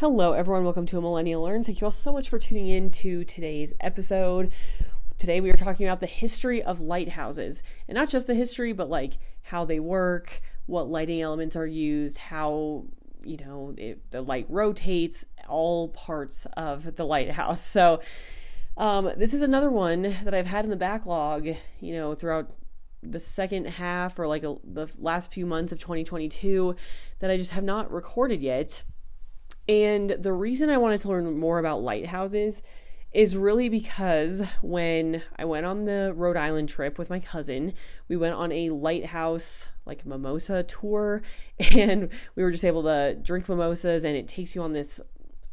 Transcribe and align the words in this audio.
Hello, 0.00 0.32
everyone. 0.32 0.62
Welcome 0.62 0.86
to 0.86 0.98
a 0.98 1.00
Millennial 1.00 1.42
Learns. 1.42 1.66
Thank 1.66 1.80
you 1.80 1.86
all 1.86 1.90
so 1.90 2.12
much 2.12 2.28
for 2.28 2.38
tuning 2.38 2.68
in 2.68 2.92
to 2.92 3.24
today's 3.24 3.74
episode. 3.80 4.52
Today, 5.18 5.40
we 5.40 5.50
are 5.50 5.56
talking 5.56 5.88
about 5.88 5.98
the 5.98 6.06
history 6.06 6.62
of 6.62 6.80
lighthouses, 6.80 7.64
and 7.88 7.96
not 7.96 8.08
just 8.08 8.28
the 8.28 8.36
history, 8.36 8.72
but 8.72 8.88
like 8.88 9.14
how 9.42 9.64
they 9.64 9.80
work, 9.80 10.40
what 10.66 10.88
lighting 10.88 11.20
elements 11.20 11.56
are 11.56 11.66
used, 11.66 12.18
how 12.18 12.84
you 13.24 13.38
know 13.38 13.74
it, 13.76 14.08
the 14.12 14.22
light 14.22 14.46
rotates, 14.48 15.24
all 15.48 15.88
parts 15.88 16.46
of 16.56 16.94
the 16.94 17.04
lighthouse. 17.04 17.66
So, 17.66 18.00
um, 18.76 19.10
this 19.16 19.34
is 19.34 19.40
another 19.40 19.68
one 19.68 20.02
that 20.22 20.32
I've 20.32 20.46
had 20.46 20.64
in 20.64 20.70
the 20.70 20.76
backlog, 20.76 21.48
you 21.80 21.92
know, 21.92 22.14
throughout 22.14 22.54
the 23.02 23.18
second 23.18 23.64
half 23.64 24.16
or 24.16 24.28
like 24.28 24.44
a, 24.44 24.54
the 24.62 24.86
last 24.96 25.32
few 25.32 25.44
months 25.44 25.72
of 25.72 25.80
2022 25.80 26.76
that 27.18 27.32
I 27.32 27.36
just 27.36 27.50
have 27.50 27.64
not 27.64 27.90
recorded 27.90 28.40
yet 28.40 28.84
and 29.68 30.10
the 30.10 30.32
reason 30.32 30.70
I 30.70 30.78
wanted 30.78 31.02
to 31.02 31.08
learn 31.08 31.38
more 31.38 31.58
about 31.58 31.82
lighthouses 31.82 32.62
is 33.12 33.36
really 33.36 33.68
because 33.68 34.42
when 34.62 35.22
I 35.38 35.44
went 35.44 35.66
on 35.66 35.84
the 35.84 36.12
Rhode 36.14 36.36
Island 36.36 36.68
trip 36.68 36.98
with 36.98 37.10
my 37.10 37.20
cousin, 37.20 37.72
we 38.06 38.16
went 38.16 38.34
on 38.34 38.52
a 38.52 38.70
lighthouse 38.70 39.68
like 39.86 40.04
mimosa 40.04 40.62
tour 40.62 41.22
and 41.74 42.08
we 42.34 42.42
were 42.42 42.50
just 42.50 42.64
able 42.64 42.82
to 42.84 43.14
drink 43.14 43.48
mimosas 43.48 44.04
and 44.04 44.14
it 44.16 44.28
takes 44.28 44.54
you 44.54 44.62
on 44.62 44.72
this 44.72 45.00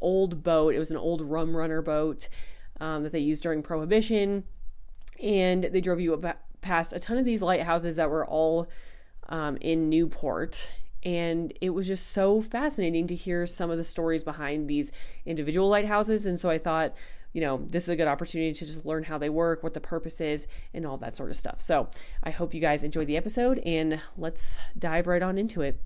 old 0.00 0.42
boat. 0.42 0.74
It 0.74 0.78
was 0.78 0.90
an 0.90 0.96
old 0.96 1.22
rum 1.22 1.56
runner 1.56 1.82
boat 1.82 2.28
um, 2.80 3.02
that 3.02 3.12
they 3.12 3.18
used 3.18 3.42
during 3.42 3.62
Prohibition 3.62 4.44
and 5.22 5.64
they 5.64 5.80
drove 5.80 6.00
you 6.00 6.20
past 6.60 6.92
a 6.92 6.98
ton 6.98 7.16
of 7.16 7.24
these 7.24 7.40
lighthouses 7.40 7.96
that 7.96 8.10
were 8.10 8.26
all 8.26 8.68
um, 9.28 9.56
in 9.62 9.88
Newport 9.88 10.68
and 11.06 11.54
it 11.60 11.70
was 11.70 11.86
just 11.86 12.10
so 12.10 12.42
fascinating 12.42 13.06
to 13.06 13.14
hear 13.14 13.46
some 13.46 13.70
of 13.70 13.78
the 13.78 13.84
stories 13.84 14.24
behind 14.24 14.68
these 14.68 14.90
individual 15.24 15.68
lighthouses. 15.68 16.26
And 16.26 16.36
so 16.36 16.50
I 16.50 16.58
thought, 16.58 16.94
you 17.32 17.40
know, 17.40 17.64
this 17.70 17.84
is 17.84 17.88
a 17.90 17.96
good 17.96 18.08
opportunity 18.08 18.52
to 18.52 18.66
just 18.66 18.84
learn 18.84 19.04
how 19.04 19.16
they 19.16 19.28
work, 19.28 19.62
what 19.62 19.72
the 19.72 19.80
purpose 19.80 20.20
is, 20.20 20.48
and 20.74 20.84
all 20.84 20.96
that 20.96 21.14
sort 21.14 21.30
of 21.30 21.36
stuff. 21.36 21.60
So 21.60 21.90
I 22.24 22.30
hope 22.30 22.52
you 22.52 22.60
guys 22.60 22.82
enjoyed 22.82 23.06
the 23.06 23.16
episode, 23.16 23.58
and 23.60 24.00
let's 24.18 24.56
dive 24.76 25.06
right 25.06 25.22
on 25.22 25.38
into 25.38 25.62
it. 25.62 25.80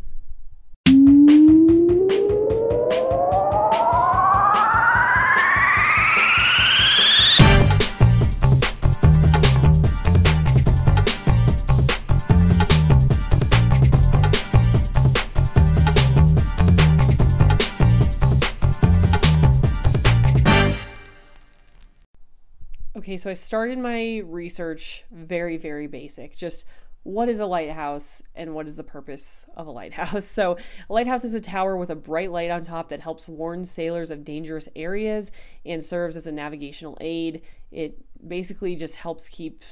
Okay, 23.10 23.16
so 23.16 23.28
I 23.28 23.34
started 23.34 23.76
my 23.76 24.18
research 24.18 25.02
very, 25.10 25.56
very 25.56 25.88
basic. 25.88 26.36
Just 26.36 26.64
what 27.02 27.28
is 27.28 27.40
a 27.40 27.46
lighthouse 27.46 28.22
and 28.36 28.54
what 28.54 28.68
is 28.68 28.76
the 28.76 28.84
purpose 28.84 29.46
of 29.56 29.66
a 29.66 29.72
lighthouse? 29.72 30.24
So, 30.30 30.56
a 30.88 30.92
lighthouse 30.92 31.24
is 31.24 31.34
a 31.34 31.40
tower 31.40 31.76
with 31.76 31.90
a 31.90 31.96
bright 31.96 32.30
light 32.30 32.52
on 32.52 32.62
top 32.62 32.88
that 32.90 33.00
helps 33.00 33.26
warn 33.26 33.64
sailors 33.64 34.12
of 34.12 34.24
dangerous 34.24 34.68
areas 34.76 35.32
and 35.66 35.82
serves 35.82 36.14
as 36.14 36.28
a 36.28 36.30
navigational 36.30 36.96
aid. 37.00 37.42
It 37.72 37.98
basically 38.28 38.76
just 38.76 38.94
helps 38.94 39.26
keep 39.26 39.64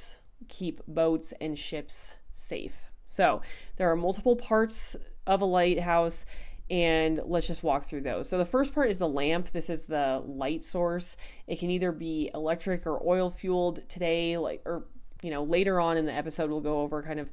keep 0.49 0.81
boats 0.89 1.33
and 1.41 1.57
ships 1.57 2.17
safe. 2.33 2.75
So, 3.07 3.41
there 3.77 3.89
are 3.89 3.95
multiple 3.95 4.35
parts 4.35 4.97
of 5.29 5.41
a 5.41 5.45
lighthouse 5.45 6.27
and 6.71 7.21
let's 7.25 7.47
just 7.47 7.63
walk 7.63 7.87
through 7.87 8.03
those. 8.03 8.29
So 8.29 8.37
the 8.37 8.45
first 8.45 8.75
part 8.75 8.91
is 8.91 8.99
the 8.99 9.09
lamp. 9.09 9.53
This 9.53 9.71
is 9.71 9.85
the 9.85 10.23
light 10.27 10.63
source. 10.63 11.17
It 11.47 11.59
can 11.59 11.71
either 11.71 11.93
be 11.93 12.31
electric 12.35 12.87
or 12.87 13.01
oil 13.07 13.31
fueled 13.31 13.89
today 13.89 14.37
like 14.37 14.63
or 14.67 14.85
you 15.23 15.31
know 15.31 15.43
later 15.43 15.81
on 15.81 15.97
in 15.97 16.07
the 16.07 16.13
episode 16.13 16.51
we'll 16.51 16.61
go 16.61 16.81
over 16.81 17.03
kind 17.03 17.21
of 17.21 17.31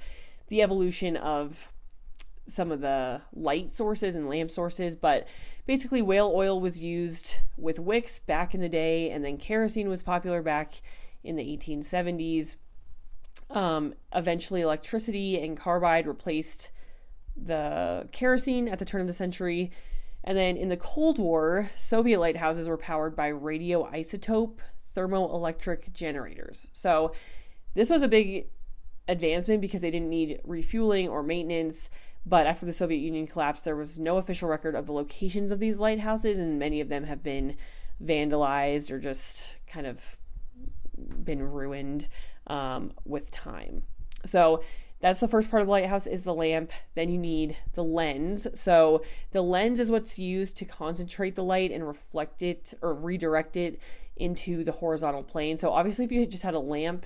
the 0.47 0.61
evolution 0.61 1.17
of 1.17 1.69
some 2.47 2.71
of 2.71 2.79
the 2.79 3.21
light 3.33 3.71
sources 3.71 4.15
and 4.15 4.29
lamp 4.29 4.51
sources, 4.51 4.95
but 4.95 5.27
basically 5.65 6.01
whale 6.01 6.31
oil 6.33 6.61
was 6.61 6.81
used 6.81 7.37
with 7.57 7.79
wicks 7.79 8.19
back 8.19 8.53
in 8.53 8.61
the 8.61 8.69
day 8.69 9.09
and 9.09 9.25
then 9.25 9.37
kerosene 9.37 9.89
was 9.89 10.03
popular 10.03 10.41
back 10.41 10.81
in 11.23 11.35
the 11.35 11.43
1870s. 11.43 12.55
Um, 13.49 13.95
eventually 14.13 14.61
electricity 14.61 15.39
and 15.41 15.57
carbide 15.57 16.07
replaced 16.07 16.69
the 17.35 18.07
kerosene 18.11 18.67
at 18.67 18.79
the 18.79 18.85
turn 18.85 19.01
of 19.01 19.07
the 19.07 19.13
century. 19.13 19.71
And 20.23 20.37
then 20.37 20.57
in 20.57 20.69
the 20.69 20.77
Cold 20.77 21.19
War, 21.19 21.69
Soviet 21.75 22.19
lighthouses 22.19 22.67
were 22.67 22.77
powered 22.77 23.15
by 23.15 23.31
radioisotope 23.31 24.57
thermoelectric 24.95 25.93
generators. 25.93 26.69
So 26.73 27.11
this 27.75 27.89
was 27.89 28.01
a 28.01 28.07
big 28.07 28.47
advancement 29.07 29.61
because 29.61 29.81
they 29.81 29.91
didn't 29.91 30.09
need 30.09 30.39
refueling 30.43 31.07
or 31.07 31.21
maintenance. 31.21 31.89
But 32.25 32.47
after 32.47 32.65
the 32.65 32.73
Soviet 32.73 32.99
Union 32.99 33.27
collapsed, 33.27 33.65
there 33.65 33.75
was 33.75 33.99
no 33.99 34.17
official 34.17 34.49
record 34.49 34.73
of 34.73 34.87
the 34.87 34.93
locations 34.93 35.51
of 35.51 35.59
these 35.59 35.77
lighthouses, 35.77 36.39
and 36.39 36.57
many 36.57 36.81
of 36.81 36.89
them 36.89 37.03
have 37.03 37.21
been 37.21 37.55
vandalized 38.03 38.89
or 38.89 38.99
just 38.99 39.57
kind 39.67 39.85
of 39.85 39.99
been 41.23 41.43
ruined 41.43 42.07
um, 42.47 42.93
with 43.05 43.29
time. 43.29 43.83
So 44.25 44.63
that's 45.05 45.19
the 45.19 45.27
first 45.27 45.51
part 45.51 45.61
of 45.61 45.67
the 45.67 45.71
lighthouse 45.71 46.07
is 46.07 46.23
the 46.23 46.33
lamp. 46.33 46.71
Then 46.95 47.11
you 47.11 47.19
need 47.19 47.57
the 47.75 47.83
lens. 47.83 48.47
So 48.55 49.03
the 49.33 49.43
lens 49.43 49.79
is 49.79 49.91
what's 49.91 50.17
used 50.17 50.57
to 50.57 50.65
concentrate 50.65 51.35
the 51.35 51.43
light 51.43 51.71
and 51.71 51.87
reflect 51.87 52.41
it 52.41 52.73
or 52.81 52.91
redirect 52.95 53.55
it 53.55 53.79
into 54.15 54.63
the 54.63 54.71
horizontal 54.71 55.21
plane. 55.21 55.57
So 55.57 55.71
obviously 55.71 56.05
if 56.05 56.11
you 56.11 56.25
just 56.25 56.41
had 56.41 56.55
a 56.55 56.59
lamp 56.59 57.05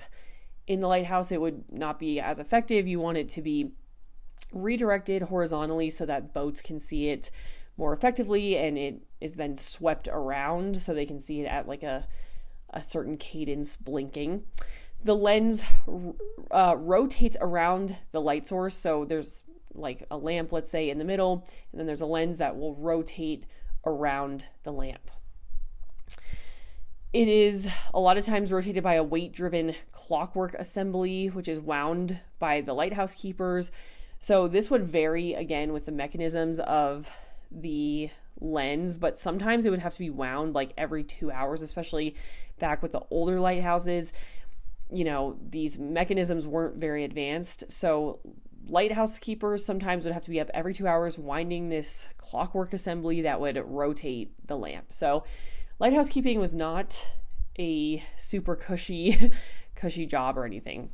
in 0.66 0.80
the 0.80 0.88
lighthouse, 0.88 1.30
it 1.30 1.42
would 1.42 1.70
not 1.70 1.98
be 1.98 2.18
as 2.18 2.38
effective. 2.38 2.88
You 2.88 3.00
want 3.00 3.18
it 3.18 3.28
to 3.30 3.42
be 3.42 3.72
redirected 4.50 5.24
horizontally 5.24 5.90
so 5.90 6.06
that 6.06 6.32
boats 6.32 6.62
can 6.62 6.78
see 6.80 7.10
it 7.10 7.30
more 7.76 7.92
effectively 7.92 8.56
and 8.56 8.78
it 8.78 9.02
is 9.20 9.34
then 9.34 9.58
swept 9.58 10.08
around 10.08 10.78
so 10.78 10.94
they 10.94 11.04
can 11.04 11.20
see 11.20 11.42
it 11.42 11.46
at 11.46 11.68
like 11.68 11.82
a 11.82 12.06
a 12.72 12.82
certain 12.82 13.16
cadence 13.16 13.76
blinking 13.76 14.44
the 15.04 15.14
lens 15.14 15.62
uh, 16.50 16.74
rotates 16.76 17.36
around 17.40 17.96
the 18.12 18.20
light 18.20 18.46
source. 18.46 18.76
So 18.76 19.04
there's 19.04 19.42
like 19.74 20.06
a 20.10 20.16
lamp, 20.16 20.52
let's 20.52 20.70
say, 20.70 20.90
in 20.90 20.98
the 20.98 21.04
middle, 21.04 21.46
and 21.72 21.78
then 21.78 21.86
there's 21.86 22.00
a 22.00 22.06
lens 22.06 22.38
that 22.38 22.58
will 22.58 22.74
rotate 22.74 23.46
around 23.86 24.46
the 24.64 24.72
lamp. 24.72 25.10
It 27.12 27.26
is 27.26 27.68
a 27.92 27.98
lot 27.98 28.18
of 28.18 28.24
times 28.24 28.52
rotated 28.52 28.84
by 28.84 28.94
a 28.94 29.02
weight 29.02 29.32
driven 29.32 29.74
clockwork 29.90 30.54
assembly, 30.54 31.26
which 31.26 31.48
is 31.48 31.58
wound 31.58 32.20
by 32.38 32.60
the 32.60 32.72
lighthouse 32.72 33.14
keepers. 33.14 33.70
So 34.20 34.46
this 34.46 34.70
would 34.70 34.84
vary 34.84 35.34
again 35.34 35.72
with 35.72 35.86
the 35.86 35.92
mechanisms 35.92 36.60
of 36.60 37.08
the 37.50 38.10
lens, 38.40 38.96
but 38.96 39.18
sometimes 39.18 39.66
it 39.66 39.70
would 39.70 39.80
have 39.80 39.94
to 39.94 39.98
be 39.98 40.10
wound 40.10 40.54
like 40.54 40.72
every 40.78 41.02
two 41.02 41.32
hours, 41.32 41.62
especially 41.62 42.14
back 42.60 42.82
with 42.82 42.92
the 42.92 43.02
older 43.10 43.40
lighthouses 43.40 44.12
you 44.92 45.04
know, 45.04 45.36
these 45.48 45.78
mechanisms 45.78 46.46
weren't 46.46 46.76
very 46.76 47.04
advanced. 47.04 47.64
So 47.68 48.20
lighthouse 48.66 49.18
keepers 49.18 49.64
sometimes 49.64 50.04
would 50.04 50.14
have 50.14 50.24
to 50.24 50.30
be 50.30 50.40
up 50.40 50.50
every 50.54 50.74
two 50.74 50.86
hours 50.86 51.18
winding 51.18 51.68
this 51.68 52.08
clockwork 52.18 52.72
assembly 52.72 53.22
that 53.22 53.40
would 53.40 53.56
rotate 53.64 54.32
the 54.46 54.56
lamp. 54.56 54.86
So 54.92 55.24
lighthouse 55.78 56.08
keeping 56.08 56.38
was 56.38 56.54
not 56.54 57.10
a 57.58 58.02
super 58.16 58.56
cushy 58.56 59.32
cushy 59.74 60.06
job 60.06 60.36
or 60.36 60.44
anything. 60.44 60.90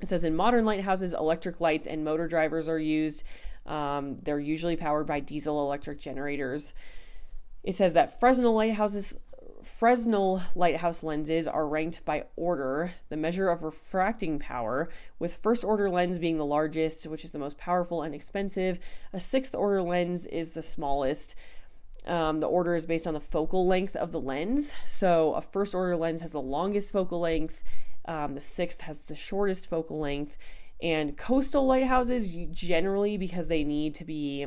It 0.00 0.08
says 0.08 0.24
in 0.24 0.34
modern 0.34 0.64
lighthouses, 0.64 1.12
electric 1.12 1.60
lights 1.60 1.86
and 1.86 2.04
motor 2.04 2.26
drivers 2.26 2.68
are 2.68 2.78
used. 2.78 3.22
Um, 3.66 4.18
they're 4.22 4.40
usually 4.40 4.76
powered 4.76 5.06
by 5.06 5.20
diesel 5.20 5.64
electric 5.64 6.00
generators. 6.00 6.72
It 7.62 7.76
says 7.76 7.92
that 7.92 8.18
Fresnel 8.18 8.54
lighthouses 8.54 9.16
Fresnel 9.62 10.42
lighthouse 10.54 11.02
lenses 11.02 11.46
are 11.46 11.66
ranked 11.66 12.04
by 12.04 12.24
order, 12.36 12.92
the 13.08 13.16
measure 13.16 13.48
of 13.48 13.62
refracting 13.62 14.38
power, 14.38 14.88
with 15.18 15.38
first 15.42 15.64
order 15.64 15.88
lens 15.88 16.18
being 16.18 16.38
the 16.38 16.44
largest, 16.44 17.06
which 17.06 17.24
is 17.24 17.32
the 17.32 17.38
most 17.38 17.58
powerful 17.58 18.02
and 18.02 18.14
expensive. 18.14 18.78
A 19.12 19.20
sixth 19.20 19.54
order 19.54 19.82
lens 19.82 20.26
is 20.26 20.50
the 20.52 20.62
smallest. 20.62 21.34
Um, 22.06 22.40
the 22.40 22.48
order 22.48 22.74
is 22.74 22.86
based 22.86 23.06
on 23.06 23.14
the 23.14 23.20
focal 23.20 23.66
length 23.66 23.94
of 23.94 24.12
the 24.12 24.20
lens. 24.20 24.72
So 24.88 25.34
a 25.34 25.42
first 25.42 25.74
order 25.74 25.96
lens 25.96 26.20
has 26.20 26.32
the 26.32 26.40
longest 26.40 26.92
focal 26.92 27.20
length, 27.20 27.62
um, 28.06 28.34
the 28.34 28.40
sixth 28.40 28.80
has 28.82 28.98
the 29.00 29.14
shortest 29.14 29.68
focal 29.68 30.00
length. 30.00 30.36
And 30.82 31.16
coastal 31.16 31.64
lighthouses, 31.64 32.34
generally, 32.50 33.16
because 33.16 33.46
they 33.46 33.62
need 33.62 33.94
to 33.94 34.04
be, 34.04 34.46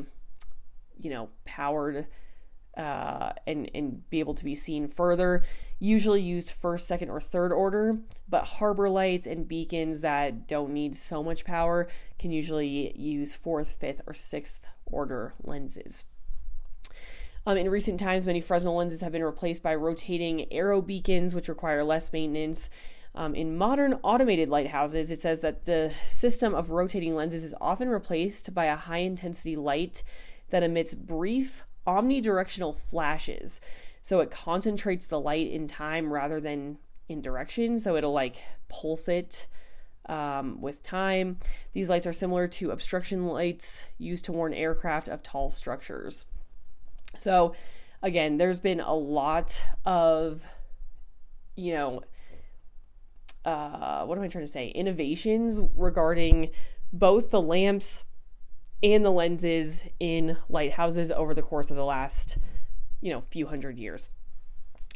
you 0.99 1.09
know, 1.09 1.29
powered 1.45 2.07
uh, 2.77 3.33
and 3.47 3.69
and 3.73 4.09
be 4.09 4.19
able 4.19 4.33
to 4.35 4.43
be 4.43 4.55
seen 4.55 4.87
further. 4.87 5.43
Usually 5.79 6.21
used 6.21 6.51
first, 6.51 6.87
second, 6.87 7.09
or 7.09 7.19
third 7.19 7.51
order, 7.51 7.99
but 8.29 8.45
harbor 8.45 8.89
lights 8.89 9.27
and 9.27 9.47
beacons 9.47 10.01
that 10.01 10.47
don't 10.47 10.71
need 10.71 10.95
so 10.95 11.21
much 11.21 11.43
power 11.43 11.87
can 12.17 12.31
usually 12.31 12.97
use 12.97 13.35
fourth, 13.35 13.75
fifth, 13.79 14.01
or 14.07 14.13
sixth 14.13 14.59
order 14.85 15.33
lenses. 15.43 16.05
Um, 17.45 17.57
in 17.57 17.69
recent 17.69 17.99
times, 17.99 18.25
many 18.25 18.41
Fresnel 18.41 18.75
lenses 18.75 19.01
have 19.01 19.11
been 19.11 19.23
replaced 19.23 19.61
by 19.61 19.75
rotating 19.75 20.47
aerobeacons, 20.51 21.33
which 21.33 21.49
require 21.49 21.83
less 21.83 22.11
maintenance. 22.11 22.69
Um, 23.13 23.35
in 23.35 23.57
modern 23.57 23.99
automated 24.01 24.49
lighthouses, 24.49 25.11
it 25.11 25.21
says 25.21 25.41
that 25.41 25.65
the 25.65 25.93
system 26.05 26.55
of 26.55 26.71
rotating 26.71 27.15
lenses 27.15 27.43
is 27.43 27.53
often 27.61 27.89
replaced 27.89 28.53
by 28.53 28.65
a 28.65 28.75
high 28.75 28.99
intensity 28.99 29.55
light 29.55 30.03
that 30.49 30.63
emits 30.63 30.95
brief 30.95 31.63
omnidirectional 31.87 32.77
flashes. 32.77 33.61
So 34.01 34.19
it 34.19 34.31
concentrates 34.31 35.07
the 35.07 35.19
light 35.19 35.51
in 35.51 35.67
time 35.67 36.13
rather 36.13 36.39
than 36.39 36.77
in 37.09 37.21
direction. 37.21 37.79
So 37.79 37.95
it'll 37.95 38.13
like 38.13 38.37
pulse 38.69 39.07
it 39.07 39.47
um, 40.07 40.61
with 40.61 40.83
time. 40.83 41.39
These 41.73 41.89
lights 41.89 42.07
are 42.07 42.13
similar 42.13 42.47
to 42.47 42.71
obstruction 42.71 43.25
lights 43.25 43.83
used 43.97 44.25
to 44.25 44.31
warn 44.31 44.53
aircraft 44.53 45.07
of 45.07 45.23
tall 45.23 45.49
structures. 45.49 46.25
So, 47.17 47.55
again, 48.03 48.37
there's 48.37 48.59
been 48.59 48.79
a 48.79 48.93
lot 48.93 49.61
of, 49.85 50.41
you 51.55 51.73
know, 51.73 52.01
uh, 53.45 54.03
what 54.05 54.17
am 54.17 54.23
I 54.23 54.27
trying 54.27 54.43
to 54.43 54.51
say? 54.51 54.69
Innovations 54.69 55.59
regarding 55.75 56.49
both 56.91 57.29
the 57.29 57.41
lamps 57.41 58.03
and 58.93 59.03
the 59.03 59.11
lenses 59.11 59.83
in 59.99 60.37
lighthouses 60.47 61.11
over 61.11 61.33
the 61.33 61.41
course 61.41 61.71
of 61.71 61.75
the 61.75 61.83
last, 61.83 62.37
you 63.01 63.11
know, 63.11 63.23
few 63.31 63.47
hundred 63.47 63.79
years. 63.79 64.09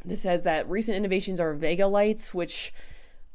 This 0.05 0.21
says 0.21 0.43
that 0.43 0.69
recent 0.69 0.95
innovations 0.95 1.39
are 1.39 1.53
Vega 1.53 1.87
lights, 1.87 2.33
which 2.33 2.71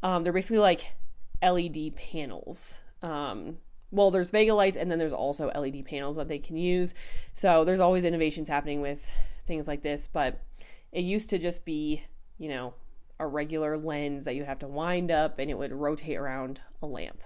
um, 0.03 0.23
they're 0.23 0.33
basically 0.33 0.59
like 0.59 0.95
LED 1.43 1.97
panels. 1.97 2.79
Um, 3.03 3.59
well, 3.91 4.11
there's 4.11 4.31
Vega 4.31 4.55
lights, 4.55 4.77
and 4.77 4.91
then 4.91 4.99
there's 4.99 5.13
also 5.13 5.51
LED 5.55 5.85
panels 5.85 6.17
that 6.17 6.29
they 6.29 6.39
can 6.39 6.57
use. 6.57 6.95
So 7.33 7.65
there's 7.65 7.81
always 7.81 8.05
innovations 8.05 8.49
happening 8.49 8.81
with 8.81 9.01
things 9.47 9.67
like 9.67 9.83
this, 9.83 10.09
but 10.11 10.41
it 10.93 11.01
used 11.01 11.29
to 11.31 11.39
just 11.39 11.65
be, 11.65 12.05
you 12.39 12.49
know, 12.49 12.75
a 13.19 13.27
regular 13.27 13.77
lens 13.77 14.25
that 14.25 14.37
you 14.37 14.45
have 14.45 14.59
to 14.61 14.69
wind 14.69 15.11
up 15.11 15.39
and 15.39 15.51
it 15.51 15.59
would 15.59 15.73
rotate 15.73 16.17
around 16.17 16.61
a 16.83 16.87
lamp. 16.87 17.21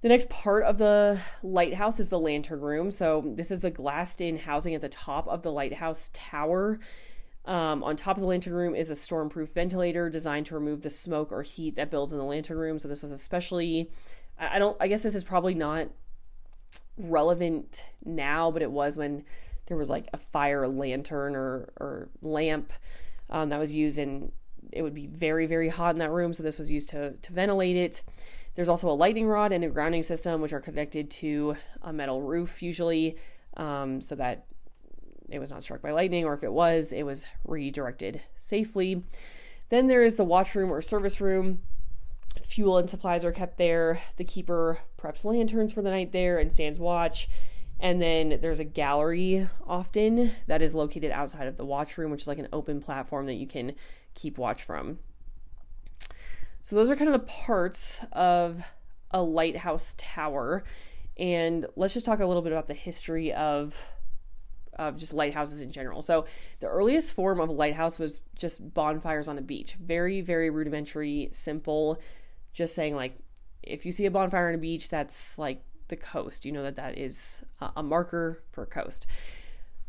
The 0.00 0.08
next 0.08 0.28
part 0.28 0.64
of 0.64 0.78
the 0.78 1.20
lighthouse 1.42 1.98
is 1.98 2.08
the 2.08 2.20
lantern 2.20 2.60
room. 2.60 2.90
So, 2.92 3.32
this 3.36 3.50
is 3.50 3.60
the 3.60 3.70
glassed 3.70 4.20
in 4.20 4.38
housing 4.38 4.74
at 4.74 4.80
the 4.80 4.88
top 4.88 5.26
of 5.26 5.42
the 5.42 5.50
lighthouse 5.50 6.10
tower. 6.12 6.78
Um, 7.44 7.82
on 7.82 7.96
top 7.96 8.16
of 8.16 8.20
the 8.20 8.26
lantern 8.26 8.52
room 8.52 8.74
is 8.74 8.90
a 8.90 8.94
storm-proof 8.94 9.52
ventilator 9.54 10.10
designed 10.10 10.46
to 10.46 10.54
remove 10.54 10.82
the 10.82 10.90
smoke 10.90 11.32
or 11.32 11.42
heat 11.42 11.76
that 11.76 11.90
builds 11.90 12.12
in 12.12 12.18
the 12.18 12.24
lantern 12.24 12.58
room. 12.58 12.78
So 12.78 12.88
this 12.88 13.02
was 13.02 13.10
especially, 13.10 13.90
I 14.38 14.58
don't, 14.58 14.76
I 14.80 14.86
guess 14.86 15.00
this 15.00 15.14
is 15.14 15.24
probably 15.24 15.54
not 15.54 15.88
relevant 16.98 17.84
now, 18.04 18.50
but 18.50 18.62
it 18.62 18.70
was 18.70 18.96
when 18.96 19.24
there 19.66 19.76
was 19.76 19.90
like 19.90 20.08
a 20.12 20.18
fire 20.18 20.66
lantern 20.68 21.36
or 21.36 21.72
or 21.78 22.08
lamp 22.22 22.72
um, 23.30 23.50
that 23.50 23.58
was 23.58 23.74
used, 23.74 23.98
and 23.98 24.32
it 24.72 24.82
would 24.82 24.94
be 24.94 25.06
very 25.06 25.46
very 25.46 25.68
hot 25.68 25.94
in 25.94 25.98
that 25.98 26.10
room. 26.10 26.34
So 26.34 26.42
this 26.42 26.58
was 26.58 26.70
used 26.70 26.88
to 26.90 27.12
to 27.12 27.32
ventilate 27.32 27.76
it. 27.76 28.02
There's 28.58 28.68
also 28.68 28.90
a 28.90 28.92
lightning 28.92 29.28
rod 29.28 29.52
and 29.52 29.62
a 29.62 29.68
grounding 29.68 30.02
system, 30.02 30.40
which 30.40 30.52
are 30.52 30.58
connected 30.58 31.12
to 31.12 31.54
a 31.80 31.92
metal 31.92 32.22
roof 32.22 32.60
usually, 32.60 33.16
um, 33.56 34.02
so 34.02 34.16
that 34.16 34.46
it 35.28 35.38
was 35.38 35.52
not 35.52 35.62
struck 35.62 35.80
by 35.80 35.92
lightning, 35.92 36.24
or 36.24 36.34
if 36.34 36.42
it 36.42 36.52
was, 36.52 36.90
it 36.90 37.04
was 37.04 37.24
redirected 37.44 38.20
safely. 38.36 39.04
Then 39.68 39.86
there 39.86 40.02
is 40.02 40.16
the 40.16 40.24
watch 40.24 40.56
room 40.56 40.72
or 40.72 40.82
service 40.82 41.20
room. 41.20 41.60
Fuel 42.48 42.78
and 42.78 42.90
supplies 42.90 43.24
are 43.24 43.30
kept 43.30 43.58
there. 43.58 44.00
The 44.16 44.24
keeper 44.24 44.78
preps 45.00 45.24
lanterns 45.24 45.72
for 45.72 45.80
the 45.80 45.90
night 45.90 46.10
there 46.10 46.40
and 46.40 46.52
stands 46.52 46.80
watch. 46.80 47.28
And 47.78 48.02
then 48.02 48.40
there's 48.42 48.58
a 48.58 48.64
gallery 48.64 49.48
often 49.68 50.32
that 50.48 50.62
is 50.62 50.74
located 50.74 51.12
outside 51.12 51.46
of 51.46 51.58
the 51.58 51.64
watch 51.64 51.96
room, 51.96 52.10
which 52.10 52.22
is 52.22 52.26
like 52.26 52.40
an 52.40 52.48
open 52.52 52.80
platform 52.80 53.26
that 53.26 53.34
you 53.34 53.46
can 53.46 53.76
keep 54.14 54.36
watch 54.36 54.64
from. 54.64 54.98
So 56.68 56.76
those 56.76 56.90
are 56.90 56.96
kind 56.96 57.08
of 57.08 57.14
the 57.14 57.26
parts 57.26 57.98
of 58.12 58.62
a 59.10 59.22
lighthouse 59.22 59.94
tower. 59.96 60.64
And 61.16 61.64
let's 61.76 61.94
just 61.94 62.04
talk 62.04 62.20
a 62.20 62.26
little 62.26 62.42
bit 62.42 62.52
about 62.52 62.66
the 62.66 62.74
history 62.74 63.32
of 63.32 63.74
of 64.74 64.98
just 64.98 65.14
lighthouses 65.14 65.60
in 65.60 65.72
general. 65.72 66.02
So 66.02 66.26
the 66.60 66.66
earliest 66.66 67.14
form 67.14 67.40
of 67.40 67.48
a 67.48 67.52
lighthouse 67.52 67.98
was 67.98 68.20
just 68.36 68.74
bonfires 68.74 69.28
on 69.28 69.38
a 69.38 69.40
beach. 69.40 69.76
Very, 69.80 70.20
very 70.20 70.50
rudimentary, 70.50 71.30
simple. 71.32 72.02
Just 72.52 72.74
saying 72.74 72.94
like 72.94 73.14
if 73.62 73.86
you 73.86 73.90
see 73.90 74.04
a 74.04 74.10
bonfire 74.10 74.48
on 74.48 74.54
a 74.54 74.58
beach, 74.58 74.90
that's 74.90 75.38
like 75.38 75.62
the 75.88 75.96
coast. 75.96 76.44
You 76.44 76.52
know 76.52 76.64
that 76.64 76.76
that 76.76 76.98
is 76.98 77.40
a 77.76 77.82
marker 77.82 78.42
for 78.52 78.64
a 78.64 78.66
coast. 78.66 79.06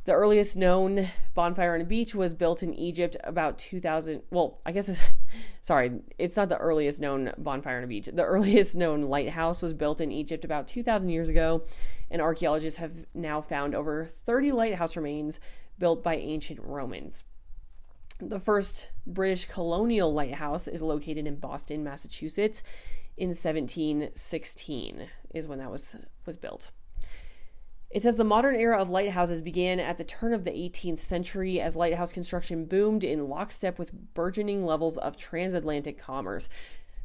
The 0.09 0.15
earliest 0.15 0.57
known 0.57 1.07
bonfire 1.35 1.75
on 1.75 1.81
a 1.81 1.85
beach 1.85 2.15
was 2.15 2.33
built 2.33 2.63
in 2.63 2.73
Egypt 2.73 3.15
about 3.23 3.59
2000. 3.59 4.23
Well, 4.31 4.59
I 4.65 4.71
guess 4.71 4.89
it's, 4.89 4.99
sorry, 5.61 5.99
it's 6.17 6.35
not 6.35 6.49
the 6.49 6.57
earliest 6.57 6.99
known 6.99 7.31
bonfire 7.37 7.77
on 7.77 7.83
a 7.83 7.87
beach. 7.87 8.09
The 8.11 8.23
earliest 8.23 8.75
known 8.75 9.03
lighthouse 9.03 9.61
was 9.61 9.75
built 9.75 10.01
in 10.01 10.11
Egypt 10.11 10.43
about 10.43 10.67
2,000 10.67 11.09
years 11.09 11.29
ago 11.29 11.61
and 12.09 12.23
archaeologists 12.23 12.79
have 12.79 13.05
now 13.13 13.39
found 13.39 13.75
over 13.75 14.09
30 14.25 14.51
lighthouse 14.51 14.95
remains 14.95 15.39
built 15.77 16.03
by 16.03 16.15
ancient 16.15 16.59
Romans. 16.63 17.23
The 18.19 18.39
first 18.39 18.87
British 19.05 19.45
colonial 19.45 20.11
lighthouse 20.11 20.67
is 20.67 20.81
located 20.81 21.27
in 21.27 21.35
Boston, 21.35 21.83
Massachusetts 21.83 22.63
in 23.15 23.27
1716 23.27 25.07
is 25.35 25.47
when 25.47 25.59
that 25.59 25.69
was 25.69 25.95
was 26.25 26.35
built. 26.35 26.71
It 27.91 28.03
says 28.03 28.17
the 28.17 28.23
modern 28.23 28.55
era 28.55 28.79
of 28.79 28.89
lighthouses 28.89 29.41
began 29.41 29.79
at 29.79 29.97
the 29.97 30.03
turn 30.03 30.31
of 30.33 30.43
the 30.43 30.51
18th 30.51 30.99
century 30.99 31.59
as 31.59 31.75
lighthouse 31.75 32.11
construction 32.11 32.65
boomed 32.65 33.03
in 33.03 33.27
lockstep 33.27 33.79
with 33.79 34.13
burgeoning 34.13 34.63
levels 34.63 34.97
of 34.99 35.17
transatlantic 35.17 35.99
commerce. 35.99 36.49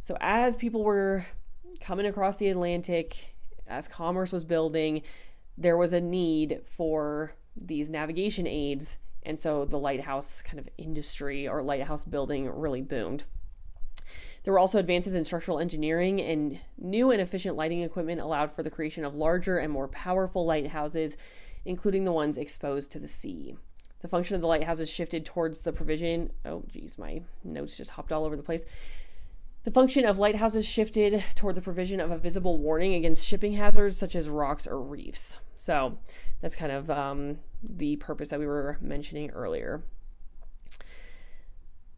So 0.02 0.16
as 0.20 0.56
people 0.56 0.84
were 0.84 1.24
coming 1.80 2.04
across 2.04 2.36
the 2.36 2.48
Atlantic 2.48 3.34
as 3.66 3.88
commerce 3.88 4.30
was 4.30 4.44
building, 4.44 5.00
there 5.56 5.78
was 5.78 5.94
a 5.94 6.00
need 6.02 6.60
for 6.66 7.34
these 7.56 7.88
navigation 7.88 8.46
aids. 8.46 8.98
And 9.22 9.40
so 9.40 9.64
the 9.64 9.78
lighthouse 9.78 10.42
kind 10.42 10.58
of 10.58 10.68
industry 10.76 11.48
or 11.48 11.62
lighthouse 11.62 12.04
building 12.04 12.46
really 12.50 12.82
boomed. 12.82 13.24
There 14.44 14.52
were 14.52 14.58
also 14.58 14.78
advances 14.78 15.14
in 15.14 15.24
structural 15.24 15.58
engineering, 15.58 16.20
and 16.20 16.60
new 16.78 17.10
and 17.10 17.20
efficient 17.20 17.56
lighting 17.56 17.82
equipment 17.82 18.20
allowed 18.20 18.52
for 18.52 18.62
the 18.62 18.70
creation 18.70 19.04
of 19.04 19.14
larger 19.14 19.58
and 19.58 19.72
more 19.72 19.88
powerful 19.88 20.44
lighthouses, 20.44 21.16
including 21.64 22.04
the 22.04 22.12
ones 22.12 22.36
exposed 22.36 22.92
to 22.92 22.98
the 22.98 23.08
sea. 23.08 23.56
The 24.02 24.08
function 24.08 24.34
of 24.34 24.42
the 24.42 24.46
lighthouses 24.46 24.90
shifted 24.90 25.24
towards 25.24 25.62
the 25.62 25.72
provision. 25.72 26.30
Oh, 26.44 26.62
geez, 26.68 26.98
my 26.98 27.22
notes 27.42 27.74
just 27.74 27.92
hopped 27.92 28.12
all 28.12 28.26
over 28.26 28.36
the 28.36 28.42
place. 28.42 28.66
The 29.64 29.70
function 29.70 30.04
of 30.04 30.18
lighthouses 30.18 30.66
shifted 30.66 31.24
toward 31.34 31.54
the 31.54 31.62
provision 31.62 31.98
of 31.98 32.10
a 32.10 32.18
visible 32.18 32.58
warning 32.58 32.92
against 32.92 33.26
shipping 33.26 33.54
hazards 33.54 33.96
such 33.96 34.14
as 34.14 34.28
rocks 34.28 34.66
or 34.66 34.78
reefs. 34.78 35.38
So 35.56 35.96
that's 36.42 36.54
kind 36.54 36.70
of 36.70 36.90
um, 36.90 37.38
the 37.62 37.96
purpose 37.96 38.28
that 38.28 38.38
we 38.38 38.46
were 38.46 38.76
mentioning 38.82 39.30
earlier. 39.30 39.82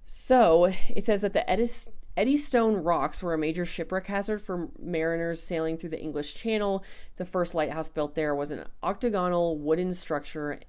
So 0.09 0.73
it 0.89 1.05
says 1.05 1.23
that 1.23 1.33
the 1.33 1.45
Eddystone 1.51 2.77
rocks 2.77 3.25
were 3.25 3.35
a 3.35 3.39
major 3.39 3.67
shipwreck 3.67 4.07
hazard 4.07 4.41
for 4.41 4.69
mariners 4.79 5.43
sailing 5.43 5.77
through 5.77 5.91
the 5.91 6.01
English 6.01 6.35
Channel. 6.35 6.85
The 7.17 7.25
first 7.25 7.57
lighthouse 7.57 7.91
built 7.91 8.15
there 8.15 8.33
was 8.33 8.53
an 8.53 8.67
octagonal 8.85 9.59
wooden 9.59 9.93
structure 9.93 10.61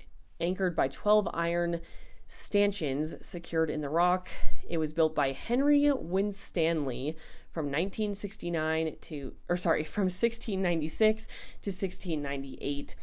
anchored 0.41 0.75
by 0.75 0.87
12 0.87 1.29
iron 1.35 1.81
stanchions 2.27 3.13
secured 3.21 3.69
in 3.69 3.81
the 3.81 3.89
rock. 3.89 4.27
It 4.67 4.79
was 4.79 4.91
built 4.91 5.13
by 5.13 5.33
Henry 5.33 5.91
Winstanley 5.91 7.15
from 7.51 7.65
1969 7.65 8.95
to, 9.01 9.33
or 9.47 9.55
sorry, 9.55 9.83
from 9.85 10.05
1696 10.05 11.25
to 11.61 11.69
1698. 11.69 12.95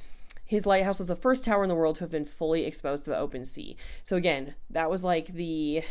His 0.44 0.66
lighthouse 0.66 0.98
was 0.98 1.08
the 1.08 1.14
first 1.14 1.44
tower 1.44 1.62
in 1.62 1.68
the 1.68 1.76
world 1.76 1.94
to 1.96 2.00
have 2.04 2.10
been 2.10 2.26
fully 2.26 2.64
exposed 2.64 3.04
to 3.04 3.10
the 3.10 3.18
open 3.18 3.44
sea. 3.44 3.76
So 4.02 4.16
again, 4.16 4.56
that 4.68 4.90
was 4.90 5.04
like 5.04 5.28
the, 5.28 5.82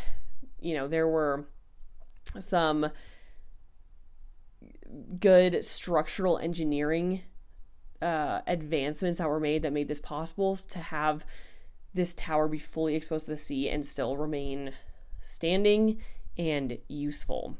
you 0.64 0.74
know, 0.74 0.88
there 0.88 1.06
were 1.06 1.44
some 2.40 2.90
good 5.20 5.64
structural 5.64 6.38
engineering 6.38 7.22
uh, 8.00 8.40
advancements 8.46 9.18
that 9.18 9.28
were 9.28 9.40
made 9.40 9.62
that 9.62 9.72
made 9.72 9.88
this 9.88 10.00
possible 10.00 10.56
to 10.56 10.78
have 10.78 11.24
this 11.92 12.14
tower 12.14 12.48
be 12.48 12.58
fully 12.58 12.94
exposed 12.94 13.26
to 13.26 13.32
the 13.32 13.36
sea 13.36 13.68
and 13.68 13.84
still 13.84 14.16
remain 14.16 14.72
standing 15.22 16.00
and 16.38 16.78
useful. 16.88 17.58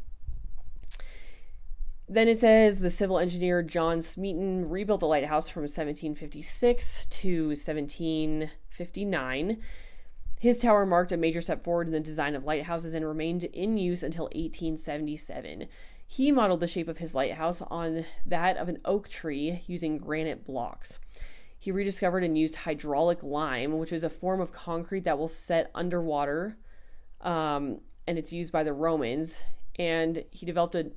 Then 2.08 2.28
it 2.28 2.38
says 2.38 2.78
the 2.78 2.88
civil 2.90 3.18
engineer 3.18 3.62
John 3.62 4.00
Smeaton 4.00 4.66
rebuilt 4.68 5.00
the 5.00 5.06
lighthouse 5.06 5.50
from 5.50 5.62
1756 5.62 7.06
to 7.06 7.46
1759. 7.48 9.62
His 10.44 10.58
tower 10.58 10.84
marked 10.84 11.10
a 11.10 11.16
major 11.16 11.40
step 11.40 11.64
forward 11.64 11.86
in 11.86 11.94
the 11.94 12.00
design 12.00 12.34
of 12.34 12.44
lighthouses 12.44 12.92
and 12.92 13.06
remained 13.06 13.44
in 13.44 13.78
use 13.78 14.02
until 14.02 14.24
1877. 14.24 15.68
He 16.06 16.30
modeled 16.30 16.60
the 16.60 16.66
shape 16.66 16.86
of 16.86 16.98
his 16.98 17.14
lighthouse 17.14 17.62
on 17.62 18.04
that 18.26 18.58
of 18.58 18.68
an 18.68 18.76
oak 18.84 19.08
tree 19.08 19.62
using 19.66 19.96
granite 19.96 20.44
blocks. 20.44 20.98
he 21.58 21.72
rediscovered 21.72 22.22
and 22.22 22.36
used 22.36 22.56
hydraulic 22.56 23.22
lime, 23.22 23.78
which 23.78 23.90
is 23.90 24.04
a 24.04 24.10
form 24.10 24.42
of 24.42 24.52
concrete 24.52 25.04
that 25.04 25.16
will 25.16 25.28
set 25.28 25.70
underwater, 25.74 26.58
um, 27.22 27.80
and 28.06 28.18
it's 28.18 28.30
used 28.30 28.52
by 28.52 28.62
the 28.62 28.74
Romans. 28.74 29.42
And 29.78 30.24
he 30.30 30.44
developed 30.44 30.74
a 30.74 30.92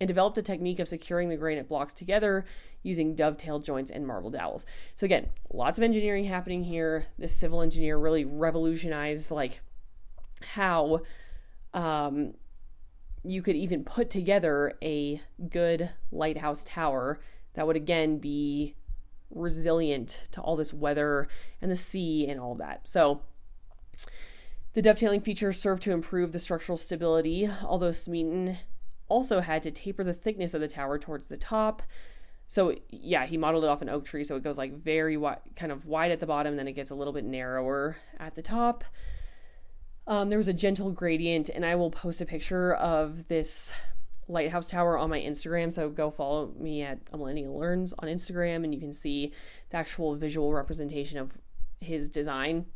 and 0.00 0.08
developed 0.08 0.38
a 0.38 0.42
technique 0.42 0.78
of 0.78 0.88
securing 0.88 1.28
the 1.28 1.36
granite 1.36 1.68
blocks 1.68 1.92
together 1.92 2.44
using 2.82 3.14
dovetail 3.14 3.58
joints 3.58 3.90
and 3.90 4.06
marble 4.06 4.30
dowels. 4.30 4.66
So 4.94 5.04
again, 5.04 5.30
lots 5.52 5.78
of 5.78 5.84
engineering 5.84 6.24
happening 6.24 6.64
here. 6.64 7.06
This 7.18 7.34
civil 7.34 7.62
engineer 7.62 7.98
really 7.98 8.24
revolutionized 8.24 9.30
like 9.30 9.60
how 10.42 11.00
um, 11.72 12.34
you 13.24 13.42
could 13.42 13.56
even 13.56 13.84
put 13.84 14.10
together 14.10 14.74
a 14.82 15.20
good 15.50 15.90
lighthouse 16.12 16.64
tower 16.64 17.20
that 17.54 17.66
would 17.66 17.76
again 17.76 18.18
be 18.18 18.74
resilient 19.30 20.22
to 20.32 20.40
all 20.40 20.56
this 20.56 20.72
weather 20.72 21.26
and 21.60 21.70
the 21.70 21.76
sea 21.76 22.26
and 22.28 22.38
all 22.38 22.54
that. 22.54 22.80
So 22.84 23.22
the 24.74 24.82
dovetailing 24.82 25.22
features 25.22 25.58
serve 25.58 25.80
to 25.80 25.92
improve 25.92 26.32
the 26.32 26.38
structural 26.38 26.78
stability, 26.78 27.50
although 27.64 27.92
Smeaton 27.92 28.58
also 29.08 29.40
had 29.40 29.62
to 29.62 29.70
taper 29.70 30.04
the 30.04 30.12
thickness 30.12 30.54
of 30.54 30.60
the 30.60 30.68
tower 30.68 30.98
towards 30.98 31.28
the 31.28 31.36
top. 31.36 31.82
So 32.46 32.74
yeah, 32.90 33.26
he 33.26 33.36
modeled 33.36 33.64
it 33.64 33.68
off 33.68 33.82
an 33.82 33.88
oak 33.88 34.04
tree, 34.04 34.24
so 34.24 34.36
it 34.36 34.44
goes 34.44 34.58
like 34.58 34.72
very 34.72 35.16
wide, 35.16 35.40
kind 35.56 35.72
of 35.72 35.84
wide 35.84 36.12
at 36.12 36.20
the 36.20 36.26
bottom, 36.26 36.56
then 36.56 36.68
it 36.68 36.72
gets 36.72 36.90
a 36.90 36.94
little 36.94 37.12
bit 37.12 37.24
narrower 37.24 37.96
at 38.18 38.34
the 38.34 38.42
top. 38.42 38.84
Um, 40.06 40.28
there 40.28 40.38
was 40.38 40.48
a 40.48 40.52
gentle 40.52 40.92
gradient, 40.92 41.48
and 41.48 41.66
I 41.66 41.74
will 41.74 41.90
post 41.90 42.20
a 42.20 42.26
picture 42.26 42.74
of 42.74 43.26
this 43.26 43.72
lighthouse 44.28 44.68
tower 44.68 44.96
on 44.96 45.10
my 45.10 45.20
Instagram. 45.20 45.72
So 45.72 45.88
go 45.88 46.10
follow 46.10 46.52
me 46.58 46.82
at 46.82 46.98
millennial 47.12 47.58
learns 47.58 47.92
on 47.98 48.08
Instagram, 48.08 48.62
and 48.62 48.72
you 48.72 48.80
can 48.80 48.92
see 48.92 49.32
the 49.70 49.76
actual 49.76 50.14
visual 50.14 50.52
representation 50.52 51.18
of 51.18 51.32
his 51.80 52.08
design. 52.08 52.66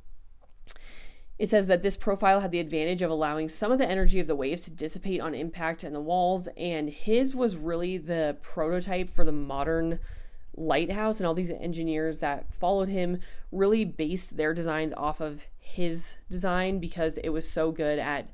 It 1.41 1.49
says 1.49 1.69
that 1.69 1.81
this 1.81 1.97
profile 1.97 2.41
had 2.41 2.51
the 2.51 2.61
advantage 2.61 3.01
of 3.01 3.11
allowing 3.11 3.49
some 3.49 3.73
of 3.73 3.79
the 3.79 3.89
energy 3.89 4.21
of 4.21 4.27
the 4.27 4.37
waves 4.37 4.65
to 4.65 4.71
dissipate 4.71 5.23
on 5.23 5.35
impact 5.35 5.83
in 5.83 5.95
the 5.95 5.99
walls, 5.99 6.51
and 6.55 6.91
his 6.91 7.35
was 7.35 7.57
really 7.57 7.97
the 7.97 8.37
prototype 8.43 9.09
for 9.09 9.25
the 9.25 9.33
modern 9.33 10.01
lighthouse. 10.55 11.19
And 11.19 11.27
all 11.27 11.33
these 11.33 11.51
engineers 11.51 12.19
that 12.19 12.53
followed 12.61 12.91
him 12.91 13.21
really 13.51 13.87
based 13.87 14.37
their 14.37 14.53
designs 14.53 14.93
off 14.99 15.23
of 15.23 15.47
his 15.59 16.17
design 16.31 16.79
because 16.79 17.17
it 17.17 17.31
was 17.31 17.49
so 17.49 17.73
good 17.73 17.99
at, 17.99 18.29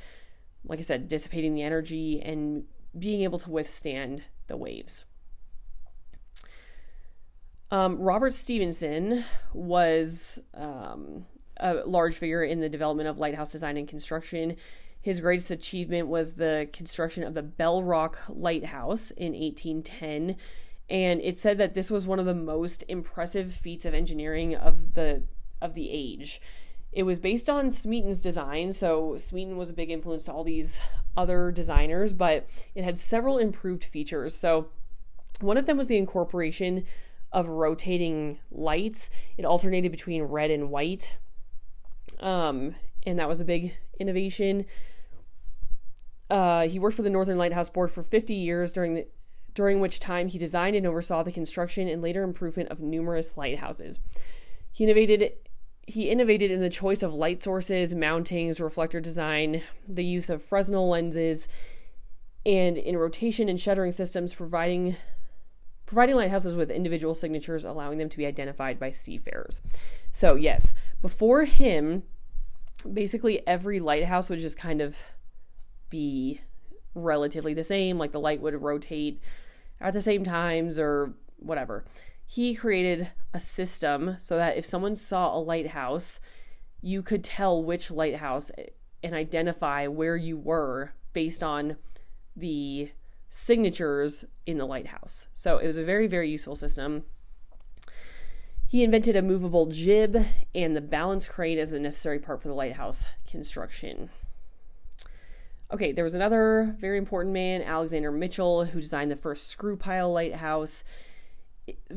like 0.65 0.81
I 0.81 0.83
said, 0.83 1.07
dissipating 1.07 1.55
the 1.55 1.63
energy 1.63 2.21
and 2.21 2.65
being 2.99 3.23
able 3.23 3.39
to 3.39 3.51
withstand 3.51 4.25
the 4.49 4.57
waves. 4.57 5.05
Um, 7.71 8.01
Robert 8.01 8.35
Stevenson 8.35 9.25
was 9.53 10.41
um, 10.55 11.27
a 11.59 11.83
large 11.87 12.15
figure 12.15 12.43
in 12.43 12.61
the 12.61 12.69
development 12.69 13.09
of 13.09 13.19
lighthouse 13.19 13.51
design 13.51 13.77
and 13.77 13.89
construction. 13.89 14.57
His 15.01 15.21
greatest 15.21 15.51
achievement 15.51 16.09
was 16.09 16.33
the 16.33 16.69
construction 16.73 17.23
of 17.23 17.35
the 17.35 17.43
Bell 17.43 17.83
Rock 17.83 18.19
Lighthouse 18.29 19.13
in 19.13 19.33
1810. 19.33 20.37
And 20.89 21.21
it 21.21 21.39
said 21.39 21.59
that 21.59 21.75
this 21.75 21.91
was 21.91 22.07
one 22.07 22.19
of 22.19 22.27
the 22.27 22.35
most 22.35 22.85
impressive 22.89 23.55
feats 23.55 23.85
of 23.85 23.95
engineering 23.95 24.55
of 24.55 24.95
the 24.95 25.23
of 25.61 25.75
the 25.75 25.91
age. 25.91 26.41
It 26.93 27.03
was 27.03 27.19
based 27.19 27.51
on 27.51 27.71
Smeaton's 27.71 28.21
design, 28.21 28.73
so 28.73 29.17
Smeaton 29.17 29.57
was 29.57 29.69
a 29.69 29.75
big 29.75 29.91
influence 29.91 30.25
to 30.25 30.33
all 30.33 30.45
these 30.45 30.79
other 31.17 31.51
designers, 31.51 32.13
but 32.13 32.49
it 32.75 32.85
had 32.85 32.99
several 32.99 33.39
improved 33.39 33.85
features. 33.85 34.35
So 34.35 34.69
one 35.41 35.57
of 35.57 35.67
them 35.67 35.77
was 35.77 35.89
the 35.89 35.99
incorporation 35.99 36.85
of 37.33 37.49
rotating 37.49 38.39
lights. 38.51 39.11
It 39.37 39.45
alternated 39.45 39.91
between 39.91 40.23
red 40.23 40.51
and 40.51 40.71
white. 40.71 41.17
Um, 42.21 42.75
and 43.05 43.19
that 43.19 43.29
was 43.29 43.41
a 43.41 43.45
big 43.45 43.75
innovation. 43.99 44.67
Uh, 46.29 46.67
he 46.67 46.79
worked 46.79 46.97
for 46.97 47.03
the 47.03 47.11
Northern 47.11 47.39
Lighthouse 47.39 47.71
Board 47.71 47.91
for 47.91 48.03
50 48.03 48.35
years 48.35 48.73
during 48.73 48.95
the 48.95 49.07
during 49.55 49.81
which 49.81 49.99
time 49.99 50.29
he 50.29 50.39
designed 50.39 50.77
and 50.77 50.87
oversaw 50.87 51.23
the 51.23 51.33
construction 51.33 51.89
and 51.89 52.03
later 52.03 52.23
improvement 52.23 52.69
of 52.69 52.79
numerous 52.79 53.39
lighthouses. 53.39 53.99
He 54.71 54.85
innovated 54.85 55.33
he 55.87 56.11
innovated 56.11 56.51
in 56.51 56.61
the 56.61 56.69
choice 56.69 57.03
of 57.03 57.15
light 57.15 57.43
sources, 57.43 57.95
mountings, 57.95 58.61
reflector 58.61 59.01
design, 59.01 59.63
the 59.89 60.05
use 60.05 60.29
of 60.29 60.43
Fresnel 60.43 60.89
lenses, 60.89 61.49
and 62.45 62.77
in 62.77 62.97
rotation 62.97 63.49
and 63.49 63.61
shuttering 63.61 63.93
systems, 63.93 64.35
providing 64.35 64.97
providing 65.87 66.17
lighthouses 66.17 66.57
with 66.57 66.71
individual 66.71 67.15
signatures, 67.15 67.65
allowing 67.65 67.99
them 67.99 68.09
to 68.09 68.17
be 68.17 68.27
identified 68.27 68.79
by 68.79 68.91
seafarers. 68.91 69.61
So 70.11 70.35
yes, 70.35 70.75
before 71.07 71.45
him, 71.45 72.03
basically 72.91 73.47
every 73.47 73.79
lighthouse 73.79 74.29
would 74.29 74.41
just 74.41 74.59
kind 74.59 74.81
of 74.81 74.97
be 75.91 76.41
relatively 76.95 77.55
the 77.55 77.65
same, 77.65 77.99
like 77.99 78.13
the 78.13 78.21
light 78.21 78.41
would 78.41 78.61
rotate 78.63 79.21
at 79.81 79.93
the 79.93 80.03
same 80.03 80.25
times 80.25 80.79
or 80.79 81.15
whatever 81.39 81.85
he 82.27 82.55
created 82.55 83.09
a 83.33 83.41
system 83.41 84.17
so 84.19 84.37
that 84.37 84.57
if 84.57 84.67
someone 84.67 84.97
saw 84.97 85.35
a 85.35 85.39
lighthouse, 85.39 86.19
you 86.83 87.03
could 87.03 87.23
tell 87.23 87.63
which 87.63 87.91
lighthouse 87.91 88.51
and 89.03 89.15
identify 89.15 89.87
where 89.87 90.17
you 90.17 90.37
were 90.37 90.93
based 91.13 91.43
on 91.43 91.77
the 92.35 92.91
signatures 93.31 94.25
in 94.45 94.59
the 94.59 94.67
lighthouse. 94.67 95.29
So 95.35 95.59
it 95.59 95.67
was 95.69 95.77
a 95.77 95.85
very, 95.85 96.09
very 96.09 96.29
useful 96.29 96.57
system. 96.57 97.05
He 98.69 98.83
invented 98.83 99.17
a 99.17 99.23
movable 99.23 99.67
jib 99.67 100.27
and 100.55 100.75
the 100.75 100.81
balance 100.81 101.29
crane 101.29 101.59
as 101.59 101.73
a 101.73 101.79
necessary 101.79 102.19
part 102.19 102.43
for 102.43 102.49
the 102.49 102.55
lighthouse 102.55 103.07
construction. 103.27 104.11
Okay, 105.73 105.93
there 105.93 106.05
was 106.05 106.15
another 106.15 106.77
very 106.81 106.99
important 106.99 107.33
man, 107.33 107.63
Alexander 107.63 108.13
Mitchell, 108.13 108.67
who 108.67 108.81
designed 108.81 109.11
the 109.11 109.17
first 109.17 109.49
screw 109.49 109.77
pile 109.77 110.13
lighthouse 110.13 110.85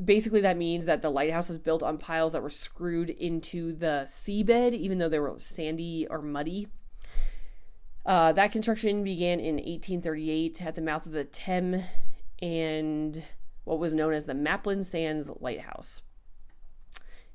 basically 0.04 0.42
that 0.42 0.58
means 0.58 0.86
that 0.86 1.02
the 1.02 1.12
lighthouse 1.12 1.50
was 1.50 1.58
built 1.58 1.84
on 1.84 1.98
piles 1.98 2.34
that 2.34 2.42
were 2.42 2.50
screwed 2.50 3.10
into 3.10 3.74
the 3.74 4.04
seabed, 4.08 4.74
even 4.74 4.98
though 4.98 5.10
they 5.10 5.20
were 5.20 5.36
sandy 5.38 6.08
or 6.10 6.22
muddy. 6.22 6.68
Uh, 8.06 8.32
that 8.32 8.52
construction 8.52 9.04
began 9.04 9.40
in 9.40 9.56
1838 9.56 10.66
at 10.66 10.76
the 10.76 10.82
mouth 10.82 11.06
of 11.06 11.12
the 11.12 11.24
Thames 11.24 11.84
and 12.42 13.24
what 13.66 13.78
was 13.78 13.94
known 13.94 14.14
as 14.14 14.26
the 14.26 14.34
Maplin 14.34 14.84
Sands 14.84 15.30
Lighthouse. 15.40 16.02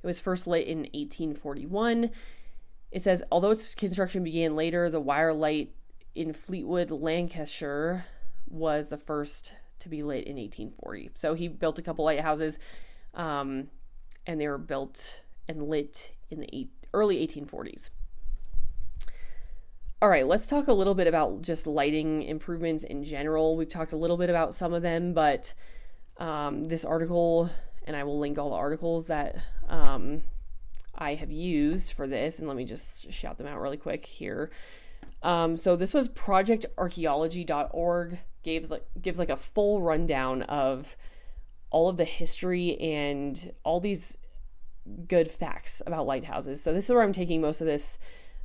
It 0.04 0.06
was 0.06 0.20
first 0.20 0.46
lit 0.46 0.66
in 0.66 0.80
1841. 0.80 2.10
It 2.92 3.02
says, 3.02 3.22
although 3.32 3.52
its 3.52 3.74
construction 3.74 4.22
began 4.22 4.54
later, 4.54 4.90
the 4.90 5.00
Wyre 5.00 5.32
light 5.32 5.72
in 6.14 6.34
Fleetwood, 6.34 6.90
Lancashire 6.90 8.04
was 8.46 8.90
the 8.90 8.98
first 8.98 9.54
to 9.80 9.88
be 9.88 10.02
lit 10.02 10.26
in 10.26 10.36
1840. 10.36 11.12
So 11.14 11.32
he 11.32 11.48
built 11.48 11.78
a 11.78 11.82
couple 11.82 12.04
lighthouses, 12.04 12.58
um, 13.14 13.68
and 14.26 14.38
they 14.38 14.46
were 14.46 14.58
built 14.58 15.22
and 15.48 15.70
lit 15.70 16.12
in 16.30 16.40
the 16.40 16.54
eight, 16.54 16.70
early 16.92 17.26
1840s. 17.26 17.88
All 20.02 20.10
right, 20.10 20.26
let's 20.26 20.46
talk 20.46 20.68
a 20.68 20.74
little 20.74 20.94
bit 20.94 21.06
about 21.06 21.40
just 21.40 21.66
lighting 21.66 22.24
improvements 22.24 22.84
in 22.84 23.04
general. 23.04 23.56
We've 23.56 23.70
talked 23.70 23.92
a 23.92 23.96
little 23.96 24.18
bit 24.18 24.28
about 24.28 24.54
some 24.54 24.74
of 24.74 24.82
them, 24.82 25.14
but 25.14 25.54
um, 26.18 26.68
this 26.68 26.84
article, 26.84 27.48
and 27.84 27.96
I 27.96 28.04
will 28.04 28.18
link 28.18 28.38
all 28.38 28.50
the 28.50 28.56
articles 28.56 29.06
that 29.08 29.36
um, 29.68 30.22
I 30.94 31.14
have 31.14 31.30
used 31.30 31.92
for 31.92 32.06
this, 32.06 32.38
and 32.38 32.48
let 32.48 32.56
me 32.56 32.64
just 32.64 33.12
shout 33.12 33.36
them 33.38 33.46
out 33.46 33.60
really 33.60 33.76
quick 33.76 34.06
here. 34.06 34.50
Um, 35.22 35.56
so 35.56 35.76
this 35.76 35.94
was 35.94 36.08
projectarchaeology.org 36.08 38.18
gives 38.42 38.70
like 38.70 38.84
gives 39.00 39.18
like 39.18 39.30
a 39.30 39.36
full 39.36 39.80
rundown 39.80 40.42
of 40.42 40.96
all 41.70 41.88
of 41.88 41.96
the 41.96 42.04
history 42.04 42.78
and 42.78 43.54
all 43.64 43.80
these 43.80 44.18
good 45.08 45.30
facts 45.30 45.80
about 45.86 46.06
lighthouses. 46.06 46.62
So 46.62 46.74
this 46.74 46.84
is 46.84 46.90
where 46.90 47.02
I'm 47.02 47.12
taking 47.12 47.40
most 47.40 47.60
of 47.60 47.66
this 47.66 47.98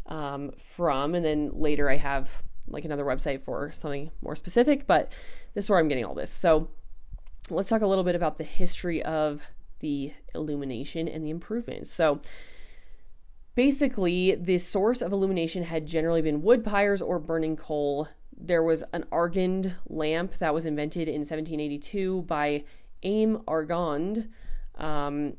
um, 0.07 0.51
from, 0.57 1.13
and 1.13 1.23
then 1.23 1.51
later 1.53 1.87
I 1.89 1.97
have 1.97 2.41
like 2.67 2.85
another 2.85 3.03
website 3.03 3.43
for 3.43 3.71
something 3.71 4.09
more 4.21 4.35
specific. 4.35 4.87
But 4.87 5.11
this 5.53 5.65
is 5.65 5.69
where 5.69 5.77
I'm 5.79 5.89
getting 5.89 6.05
all 6.05 6.15
this. 6.15 6.31
So 6.31 6.69
let's 7.49 7.69
talk 7.69 7.81
a 7.81 7.87
little 7.87 8.03
bit 8.03 8.15
about 8.15 8.37
the 8.37 8.43
history 8.43 9.03
of 9.03 9.41
the 9.79 10.13
illumination 10.35 11.07
and 11.07 11.25
the 11.25 11.29
improvements. 11.29 11.91
So 11.91 12.21
basically, 13.55 14.35
the 14.35 14.57
source 14.57 15.01
of 15.01 15.11
illumination 15.11 15.63
had 15.63 15.85
generally 15.85 16.21
been 16.21 16.41
wood 16.41 16.63
pyres 16.63 17.01
or 17.01 17.19
burning 17.19 17.55
coal. 17.55 18.07
There 18.37 18.63
was 18.63 18.83
an 18.93 19.05
Argand 19.11 19.75
lamp 19.87 20.37
that 20.37 20.53
was 20.53 20.65
invented 20.65 21.07
in 21.07 21.21
1782 21.21 22.23
by 22.23 22.63
Aimé 23.03 23.43
Argand. 23.45 24.29
Um, 24.75 25.33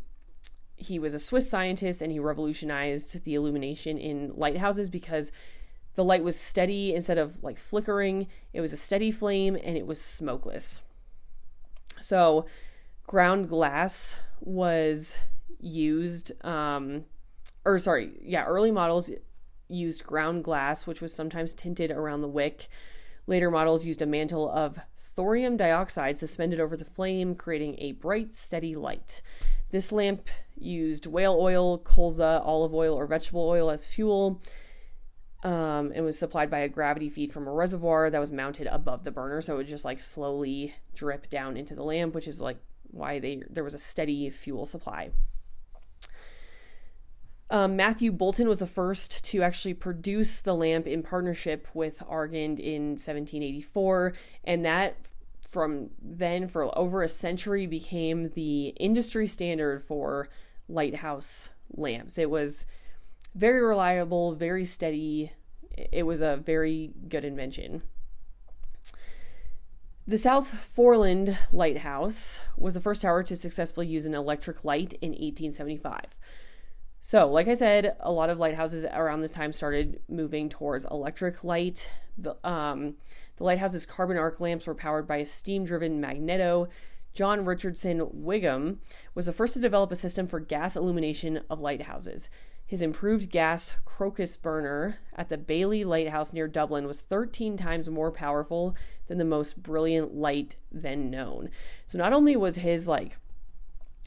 he 0.76 0.98
was 0.98 1.12
a 1.12 1.18
Swiss 1.18 1.48
scientist 1.48 2.00
and 2.00 2.10
he 2.10 2.18
revolutionized 2.18 3.24
the 3.24 3.34
illumination 3.34 3.98
in 3.98 4.32
lighthouses 4.34 4.88
because 4.88 5.30
the 5.94 6.04
light 6.04 6.24
was 6.24 6.38
steady 6.38 6.94
instead 6.94 7.18
of 7.18 7.42
like 7.42 7.58
flickering. 7.58 8.26
It 8.52 8.60
was 8.60 8.72
a 8.72 8.78
steady 8.78 9.10
flame 9.10 9.56
and 9.62 9.76
it 9.76 9.86
was 9.86 10.00
smokeless. 10.00 10.80
So, 12.00 12.46
ground 13.06 13.48
glass 13.48 14.16
was 14.40 15.16
used, 15.58 16.32
um, 16.44 17.04
or 17.64 17.78
sorry, 17.78 18.12
yeah, 18.22 18.44
early 18.44 18.70
models 18.70 19.10
used 19.68 20.04
ground 20.04 20.44
glass, 20.44 20.86
which 20.86 21.00
was 21.00 21.12
sometimes 21.12 21.54
tinted 21.54 21.90
around 21.90 22.22
the 22.22 22.28
wick. 22.28 22.68
Later 23.26 23.50
models 23.50 23.84
used 23.84 24.02
a 24.02 24.06
mantle 24.06 24.50
of 24.50 24.78
thorium 25.14 25.56
dioxide 25.56 26.18
suspended 26.18 26.60
over 26.60 26.76
the 26.76 26.84
flame, 26.84 27.34
creating 27.34 27.76
a 27.78 27.92
bright, 27.92 28.34
steady 28.34 28.74
light. 28.74 29.22
This 29.70 29.92
lamp 29.92 30.28
used 30.56 31.06
whale 31.06 31.36
oil, 31.38 31.78
colza, 31.78 32.44
olive 32.44 32.74
oil, 32.74 32.94
or 32.94 33.06
vegetable 33.06 33.48
oil 33.48 33.70
as 33.70 33.86
fuel. 33.86 34.42
Um, 35.42 35.90
and 35.94 36.04
was 36.04 36.18
supplied 36.18 36.50
by 36.50 36.58
a 36.58 36.68
gravity 36.68 37.08
feed 37.08 37.32
from 37.32 37.48
a 37.48 37.52
reservoir 37.52 38.10
that 38.10 38.18
was 38.18 38.30
mounted 38.30 38.66
above 38.66 39.04
the 39.04 39.10
burner, 39.10 39.40
so 39.40 39.54
it 39.54 39.56
would 39.56 39.68
just 39.68 39.86
like 39.86 39.98
slowly 39.98 40.74
drip 40.94 41.30
down 41.30 41.56
into 41.56 41.74
the 41.74 41.82
lamp, 41.82 42.14
which 42.14 42.28
is 42.28 42.42
like 42.42 42.58
why 42.90 43.18
they 43.18 43.42
there 43.48 43.64
was 43.64 43.72
a 43.72 43.78
steady 43.78 44.28
fuel 44.28 44.66
supply. 44.66 45.10
Um, 47.50 47.74
Matthew 47.74 48.12
Boulton 48.12 48.48
was 48.48 48.60
the 48.60 48.66
first 48.66 49.24
to 49.24 49.42
actually 49.42 49.74
produce 49.74 50.40
the 50.40 50.54
lamp 50.54 50.86
in 50.86 51.02
partnership 51.02 51.66
with 51.74 51.98
Argand 52.08 52.60
in 52.60 52.90
1784, 52.90 54.12
and 54.44 54.64
that 54.64 54.96
from 55.48 55.90
then 56.00 56.46
for 56.46 56.76
over 56.78 57.02
a 57.02 57.08
century 57.08 57.66
became 57.66 58.30
the 58.30 58.68
industry 58.78 59.26
standard 59.26 59.82
for 59.82 60.28
lighthouse 60.68 61.48
lamps. 61.74 62.18
It 62.18 62.30
was 62.30 62.66
very 63.34 63.62
reliable, 63.62 64.34
very 64.34 64.64
steady. 64.64 65.32
It 65.76 66.04
was 66.04 66.20
a 66.20 66.36
very 66.36 66.92
good 67.08 67.24
invention. 67.24 67.82
The 70.06 70.18
South 70.18 70.52
Foreland 70.76 71.38
Lighthouse 71.52 72.40
was 72.56 72.74
the 72.74 72.80
first 72.80 73.02
tower 73.02 73.22
to 73.22 73.36
successfully 73.36 73.86
use 73.86 74.06
an 74.06 74.14
electric 74.14 74.64
light 74.64 74.94
in 74.94 75.10
1875. 75.10 76.00
So, 77.00 77.30
like 77.30 77.48
I 77.48 77.54
said, 77.54 77.96
a 78.00 78.10
lot 78.10 78.28
of 78.28 78.38
lighthouses 78.38 78.84
around 78.84 79.20
this 79.20 79.32
time 79.32 79.52
started 79.52 80.00
moving 80.08 80.48
towards 80.48 80.84
electric 80.84 81.44
light. 81.44 81.88
The, 82.18 82.36
um, 82.46 82.96
the 83.36 83.44
lighthouse's 83.44 83.86
carbon 83.86 84.16
arc 84.16 84.40
lamps 84.40 84.66
were 84.66 84.74
powered 84.74 85.06
by 85.06 85.18
a 85.18 85.26
steam 85.26 85.64
driven 85.64 86.00
magneto. 86.00 86.68
John 87.14 87.44
Richardson 87.44 88.00
Wigham 88.12 88.80
was 89.14 89.26
the 89.26 89.32
first 89.32 89.54
to 89.54 89.60
develop 89.60 89.92
a 89.92 89.96
system 89.96 90.26
for 90.26 90.40
gas 90.40 90.76
illumination 90.76 91.40
of 91.48 91.60
lighthouses. 91.60 92.28
His 92.70 92.82
improved 92.82 93.30
gas 93.30 93.72
crocus 93.84 94.36
burner 94.36 94.98
at 95.16 95.28
the 95.28 95.36
Baily 95.36 95.84
Lighthouse 95.84 96.32
near 96.32 96.46
Dublin 96.46 96.86
was 96.86 97.00
13 97.00 97.56
times 97.56 97.90
more 97.90 98.12
powerful 98.12 98.76
than 99.08 99.18
the 99.18 99.24
most 99.24 99.60
brilliant 99.60 100.14
light 100.14 100.54
then 100.70 101.10
known. 101.10 101.50
So 101.88 101.98
not 101.98 102.12
only 102.12 102.36
was 102.36 102.54
his 102.54 102.86
like 102.86 103.16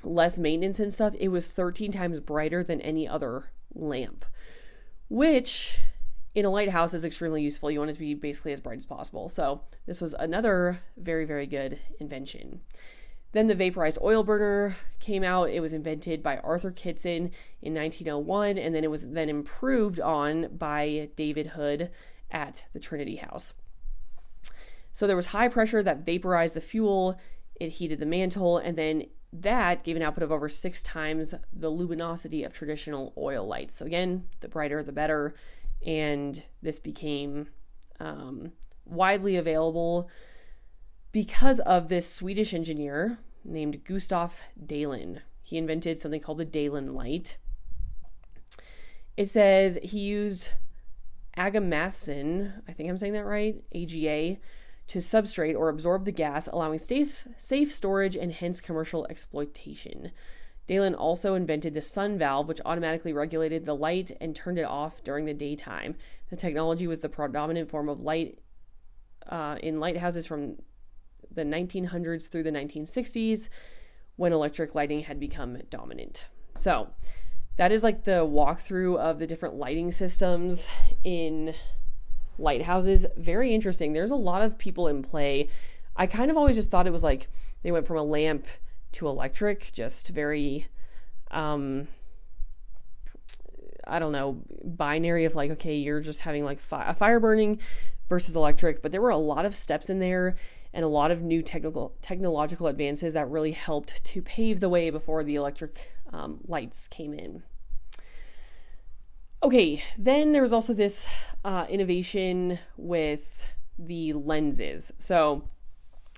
less 0.01 0.39
maintenance 0.39 0.79
and 0.79 0.93
stuff, 0.93 1.13
it 1.20 1.27
was 1.27 1.46
13 1.46 1.91
times 1.91 2.22
brighter 2.22 2.63
than 2.63 2.79
any 2.79 3.05
other 3.05 3.50
lamp, 3.75 4.24
which 5.10 5.79
in 6.34 6.46
a 6.46 6.50
lighthouse 6.50 6.93
is 6.93 7.03
extremely 7.03 7.41
useful. 7.41 7.70
You 7.70 7.79
want 7.79 7.91
it 7.91 7.96
to 7.96 8.00
be 8.00 8.13
basically 8.13 8.53
as 8.53 8.62
bright 8.62 8.77
as 8.77 8.86
possible. 8.86 9.27
So 9.27 9.63
this 9.88 10.00
was 10.00 10.15
another 10.17 10.79
very, 10.96 11.25
very 11.25 11.48
good 11.48 11.82
invention. 12.00 12.62
Then 13.34 13.48
the 13.48 13.56
vaporized 13.56 13.98
oil 14.02 14.24
burner 14.24 14.75
came 15.00 15.24
out. 15.24 15.50
It 15.50 15.60
was 15.60 15.74
invented 15.74 16.24
by 16.24 16.38
Arthur 16.38 16.72
Kitson 16.72 17.32
in 17.62 17.74
1901, 17.74 18.58
and 18.58 18.74
then 18.74 18.84
it 18.84 18.92
was 18.92 19.10
then 19.10 19.28
improved 19.28 20.00
on 20.00 20.56
by 20.56 21.10
David 21.16 21.48
Hood 21.48 21.90
at 22.32 22.63
the 22.74 22.80
Trinity 22.80 23.18
House. 23.18 23.54
So 24.94 25.08
there 25.08 25.16
was 25.16 25.28
high 25.28 25.48
pressure 25.48 25.82
that 25.84 26.06
vaporized 26.06 26.54
the 26.54 26.62
fuel, 26.62 27.20
it 27.60 27.70
heated 27.70 28.00
the 28.00 28.06
mantle, 28.06 28.60
and 28.60 28.78
then 28.78 29.08
that 29.34 29.84
gave 29.84 29.96
an 29.96 30.04
output 30.04 30.24
of 30.24 30.32
over 30.32 30.48
six 30.48 30.84
times 30.84 31.34
the 31.52 31.70
luminosity 31.70 32.44
of 32.44 32.54
traditional 32.54 33.13
oil 33.18 33.48
lights. 33.48 33.75
So 33.75 33.86
again, 33.86 34.28
the 34.42 34.48
brighter 34.48 34.84
the 34.84 34.92
better 34.92 35.34
and 35.86 36.44
this 36.62 36.80
became 36.80 37.48
um, 38.00 38.52
widely 38.86 39.36
available 39.36 40.10
because 41.13 41.60
of 41.62 41.88
this 41.88 42.12
Swedish 42.12 42.54
engineer 42.54 43.19
named 43.45 43.86
Gustav 43.86 44.41
Dalén. 44.62 45.19
He 45.43 45.58
invented 45.58 45.99
something 45.99 46.19
called 46.19 46.39
the 46.39 46.45
Dalén 46.45 46.93
light. 46.93 47.38
It 49.15 49.30
says 49.30 49.78
he 49.82 49.99
used 49.99 50.49
Agamassan, 51.38 52.62
I 52.67 52.73
think 52.73 52.89
I'm 52.89 52.97
saying 52.97 53.13
that 53.13 53.26
right, 53.26 53.63
AGA, 53.73 54.39
to 54.88 54.99
substrate 54.99 55.58
or 55.58 55.69
absorb 55.69 56.06
the 56.06 56.12
gas, 56.12 56.47
allowing 56.47 56.80
safe, 56.80 57.28
safe 57.38 57.73
storage 57.73 58.15
and 58.15 58.32
hence 58.32 58.60
commercial 58.60 59.06
exploitation. 59.10 60.12
Dalén 60.67 60.95
also 60.97 61.36
invented 61.36 61.76
the 61.76 61.82
sun 61.82 62.17
valve, 62.17 62.47
which 62.47 62.62
automatically 62.65 63.13
regulated 63.13 63.65
the 63.65 63.76
light 63.76 64.15
and 64.19 64.36
turned 64.36 64.58
it 64.58 64.65
off 64.65 65.04
during 65.04 65.26
the 65.26 65.34
daytime. 65.34 65.95
The 66.32 66.38
technology 66.38 66.88
was 66.88 67.02
the 67.02 67.10
predominant 67.10 67.69
form 67.69 67.88
of 67.88 67.99
light 67.99 68.39
uh, 69.30 69.58
in 69.62 69.80
lighthouses 69.80 70.26
from 70.26 70.58
the 71.36 71.43
1900s 71.43 72.28
through 72.28 72.43
the 72.43 72.52
1960s 72.52 73.50
when 74.15 74.32
electric 74.32 74.76
lighting 74.76 75.02
had 75.02 75.19
become 75.19 75.58
dominant. 75.69 76.26
So, 76.58 76.89
that 77.58 77.72
is 77.72 77.84
like 77.84 78.04
the 78.04 78.26
walkthrough 78.26 78.98
of 78.98 79.19
the 79.19 79.28
different 79.28 79.56
lighting 79.56 79.91
systems 79.91 80.67
in 81.04 81.54
lighthouses. 82.38 83.06
Very 83.15 83.54
interesting. 83.54 83.93
There's 83.93 84.12
a 84.12 84.15
lot 84.15 84.41
of 84.41 84.58
people 84.58 84.88
in 84.88 85.04
play. 85.04 85.50
I 85.96 86.08
kind 86.08 86.32
of 86.32 86.38
always 86.38 86.56
just 86.56 86.72
thought 86.72 86.88
it 86.88 86.93
was 86.93 87.04
like 87.04 87.30
they 87.62 87.72
went 87.72 87.86
from 87.86 87.98
a 87.98 88.04
lamp 88.04 88.48
to 88.93 89.08
electric, 89.08 89.72
just 89.74 90.10
very 90.10 90.67
um 91.32 91.88
I 93.86 94.00
don't 94.00 94.13
know, 94.13 94.41
binary 94.63 95.26
of 95.26 95.36
like, 95.36 95.52
okay, 95.52 95.76
you're 95.76 96.00
just 96.00 96.22
having 96.22 96.46
like 96.46 96.60
fi- 96.60 96.89
a 96.89 96.93
fire 96.93 97.19
burning 97.19 97.60
versus 98.08 98.36
electric, 98.36 98.82
but 98.82 98.91
there 98.91 99.02
were 99.02 99.10
a 99.10 99.17
lot 99.17 99.46
of 99.46 99.56
steps 99.56 99.89
in 99.89 100.00
there 100.00 100.36
and 100.73 100.83
a 100.83 100.88
lot 100.88 101.12
of 101.12 101.21
new 101.21 101.41
technical 101.41 101.95
technological 102.01 102.67
advances 102.67 103.13
that 103.13 103.29
really 103.29 103.51
helped 103.51 104.03
to 104.03 104.21
pave 104.21 104.59
the 104.59 104.69
way 104.69 104.89
before 104.89 105.23
the 105.23 105.36
electric 105.36 105.91
um, 106.12 106.39
lights 106.47 106.88
came 106.88 107.13
in. 107.13 107.43
Okay, 109.41 109.83
then 109.97 110.31
there 110.31 110.41
was 110.41 110.53
also 110.53 110.73
this 110.73 111.05
uh, 111.43 111.65
innovation 111.69 112.59
with 112.77 113.43
the 113.77 114.13
lenses. 114.13 114.91
So 114.97 115.49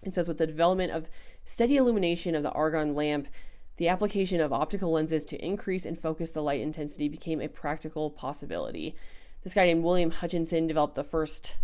it 0.03 0.13
says 0.13 0.27
with 0.27 0.37
the 0.37 0.47
development 0.47 0.91
of 0.91 1.09
steady 1.43 1.77
illumination 1.77 2.35
of 2.35 2.43
the 2.43 2.51
Argand 2.51 2.95
lamp, 2.95 3.27
the 3.77 3.87
application 3.87 4.39
of 4.39 4.53
optical 4.53 4.91
lenses 4.91 5.25
to 5.25 5.43
increase 5.43 5.85
and 5.85 5.99
focus 5.99 6.31
the 6.31 6.43
light 6.43 6.61
intensity 6.61 7.09
became 7.09 7.41
a 7.41 7.49
practical 7.49 8.09
possibility. 8.09 8.95
This 9.43 9.53
guy 9.53 9.65
named 9.65 9.83
William 9.83 10.11
Hutchinson 10.11 10.67
developed 10.67 10.95
the 10.95 11.03
first 11.03 11.55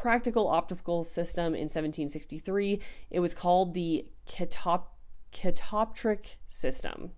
practical 0.00 0.46
optical 0.46 1.02
system 1.04 1.54
in 1.54 1.68
1763. 1.68 2.80
It 3.10 3.20
was 3.20 3.32
called 3.32 3.72
the 3.72 4.06
catop- 4.28 4.88
catoptric 5.32 6.36
system. 6.48 7.12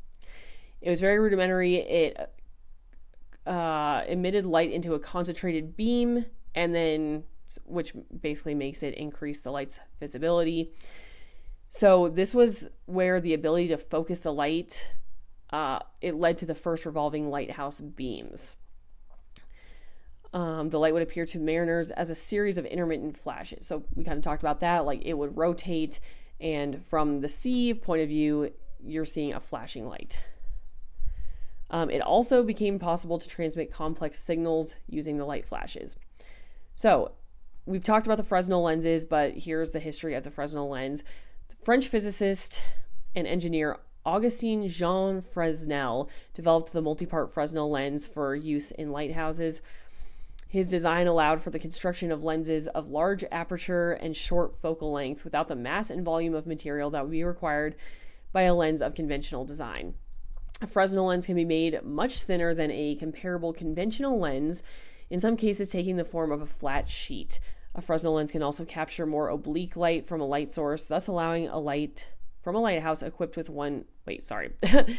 It 0.80 0.90
was 0.90 1.00
very 1.00 1.18
rudimentary. 1.18 1.76
It 1.76 2.30
uh, 3.46 4.04
emitted 4.06 4.46
light 4.46 4.70
into 4.70 4.94
a 4.94 5.00
concentrated 5.00 5.76
beam, 5.76 6.26
and 6.54 6.74
then 6.74 7.24
which 7.64 7.94
basically 8.20 8.54
makes 8.54 8.82
it 8.82 8.94
increase 8.94 9.40
the 9.40 9.50
light's 9.50 9.80
visibility. 9.98 10.72
So 11.68 12.08
this 12.08 12.32
was 12.32 12.68
where 12.86 13.20
the 13.20 13.34
ability 13.34 13.68
to 13.68 13.76
focus 13.76 14.20
the 14.20 14.32
light 14.32 14.86
uh, 15.50 15.78
it 16.00 16.14
led 16.14 16.38
to 16.38 16.46
the 16.46 16.54
first 16.54 16.84
revolving 16.84 17.30
lighthouse 17.30 17.80
beams. 17.80 18.52
Um, 20.32 20.68
the 20.68 20.78
light 20.78 20.92
would 20.92 21.02
appear 21.02 21.24
to 21.26 21.38
mariners 21.38 21.90
as 21.90 22.10
a 22.10 22.14
series 22.14 22.58
of 22.58 22.66
intermittent 22.66 23.16
flashes. 23.16 23.66
So 23.66 23.84
we 23.94 24.04
kind 24.04 24.18
of 24.18 24.22
talked 24.24 24.42
about 24.42 24.60
that. 24.60 24.84
Like 24.84 25.02
it 25.04 25.14
would 25.14 25.36
rotate, 25.36 26.00
and 26.40 26.84
from 26.84 27.20
the 27.20 27.28
sea 27.28 27.72
point 27.72 28.02
of 28.02 28.08
view, 28.08 28.52
you're 28.84 29.06
seeing 29.06 29.32
a 29.32 29.40
flashing 29.40 29.88
light. 29.88 30.20
Um, 31.70 31.90
it 31.90 32.00
also 32.00 32.42
became 32.42 32.78
possible 32.78 33.18
to 33.18 33.28
transmit 33.28 33.72
complex 33.72 34.18
signals 34.18 34.74
using 34.86 35.18
the 35.18 35.24
light 35.24 35.46
flashes. 35.46 35.96
So 36.76 37.12
we've 37.66 37.84
talked 37.84 38.06
about 38.06 38.16
the 38.16 38.24
Fresnel 38.24 38.62
lenses, 38.62 39.04
but 39.04 39.32
here's 39.32 39.72
the 39.72 39.80
history 39.80 40.14
of 40.14 40.24
the 40.24 40.30
Fresnel 40.30 40.68
lens. 40.68 41.02
French 41.64 41.88
physicist 41.88 42.62
and 43.14 43.26
engineer 43.26 43.78
Augustin 44.06 44.68
Jean 44.68 45.20
Fresnel 45.20 46.08
developed 46.32 46.72
the 46.72 46.80
multi-part 46.80 47.32
Fresnel 47.34 47.70
lens 47.70 48.06
for 48.06 48.34
use 48.34 48.70
in 48.70 48.90
lighthouses. 48.90 49.60
His 50.48 50.70
design 50.70 51.06
allowed 51.06 51.42
for 51.42 51.50
the 51.50 51.58
construction 51.58 52.10
of 52.10 52.24
lenses 52.24 52.68
of 52.68 52.88
large 52.88 53.22
aperture 53.30 53.92
and 53.92 54.16
short 54.16 54.56
focal 54.62 54.90
length 54.90 55.22
without 55.22 55.46
the 55.46 55.54
mass 55.54 55.90
and 55.90 56.02
volume 56.02 56.34
of 56.34 56.46
material 56.46 56.88
that 56.90 57.02
would 57.02 57.12
be 57.12 57.22
required 57.22 57.76
by 58.32 58.42
a 58.42 58.54
lens 58.54 58.80
of 58.80 58.94
conventional 58.94 59.44
design. 59.44 59.94
A 60.62 60.66
Fresnel 60.66 61.06
lens 61.06 61.26
can 61.26 61.36
be 61.36 61.44
made 61.44 61.82
much 61.84 62.22
thinner 62.22 62.54
than 62.54 62.70
a 62.70 62.96
comparable 62.96 63.52
conventional 63.52 64.18
lens, 64.18 64.62
in 65.10 65.20
some 65.20 65.36
cases 65.36 65.68
taking 65.68 65.96
the 65.96 66.04
form 66.04 66.32
of 66.32 66.40
a 66.40 66.46
flat 66.46 66.90
sheet. 66.90 67.38
A 67.74 67.82
Fresnel 67.82 68.14
lens 68.14 68.32
can 68.32 68.42
also 68.42 68.64
capture 68.64 69.06
more 69.06 69.28
oblique 69.28 69.76
light 69.76 70.08
from 70.08 70.20
a 70.20 70.26
light 70.26 70.50
source, 70.50 70.86
thus 70.86 71.06
allowing 71.06 71.46
a 71.46 71.58
light 71.58 72.08
from 72.42 72.56
a 72.56 72.60
lighthouse 72.60 73.02
equipped 73.02 73.36
with 73.36 73.50
one. 73.50 73.84
Wait, 74.06 74.24
sorry. 74.24 74.52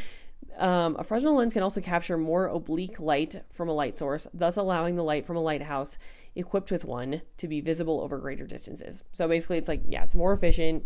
Um, 0.60 0.98
a 1.00 1.06
Fresnel 1.06 1.36
lens 1.36 1.54
can 1.54 1.64
also 1.64 1.80
capture 1.80 2.18
more 2.18 2.48
oblique 2.48 3.00
light 3.00 3.44
from 3.54 3.70
a 3.70 3.74
light 3.74 3.96
source, 3.96 4.28
thus 4.34 4.58
allowing 4.58 4.98
the 4.98 5.04
light 5.04 5.26
from 5.26 5.38
a 5.38 5.42
lighthouse 5.42 5.98
equipped 6.36 6.70
with 6.70 6.84
one 6.84 7.22
to 7.38 7.48
be 7.48 7.62
visible 7.62 8.02
over 8.02 8.18
greater 8.18 8.46
distances. 8.46 9.04
So 9.14 9.28
basically, 9.28 9.58
it's 9.58 9.70
like, 9.70 9.84
yeah, 9.88 10.04
it's 10.04 10.16
more 10.16 10.34
efficient. 10.34 10.86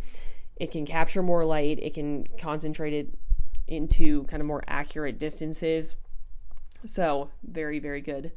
It 0.58 0.72
can 0.72 0.86
capture 0.86 1.24
more 1.24 1.44
light, 1.44 1.80
it 1.80 1.96
can 1.96 2.28
concentrate 2.38 2.94
it 2.94 3.18
into 3.68 4.26
kind 4.26 4.42
of 4.42 4.46
more 4.46 4.64
accurate 4.68 5.18
distances. 5.18 5.96
So, 6.86 7.32
very, 7.44 7.80
very 7.80 8.02
good 8.02 8.32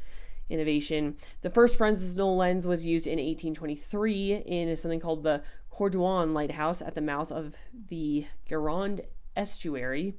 innovation. 0.48 1.16
The 1.42 1.50
first 1.50 1.76
Fresnel 1.76 2.36
lens 2.36 2.66
was 2.66 2.86
used 2.86 3.06
in 3.06 3.18
1823 3.18 4.34
in 4.46 4.76
something 4.76 5.00
called 5.00 5.22
the 5.22 5.42
Cordouan 5.70 6.32
Lighthouse 6.32 6.80
at 6.80 6.94
the 6.94 7.00
mouth 7.02 7.30
of 7.30 7.54
the 7.88 8.26
Gironde 8.48 9.04
estuary. 9.36 10.14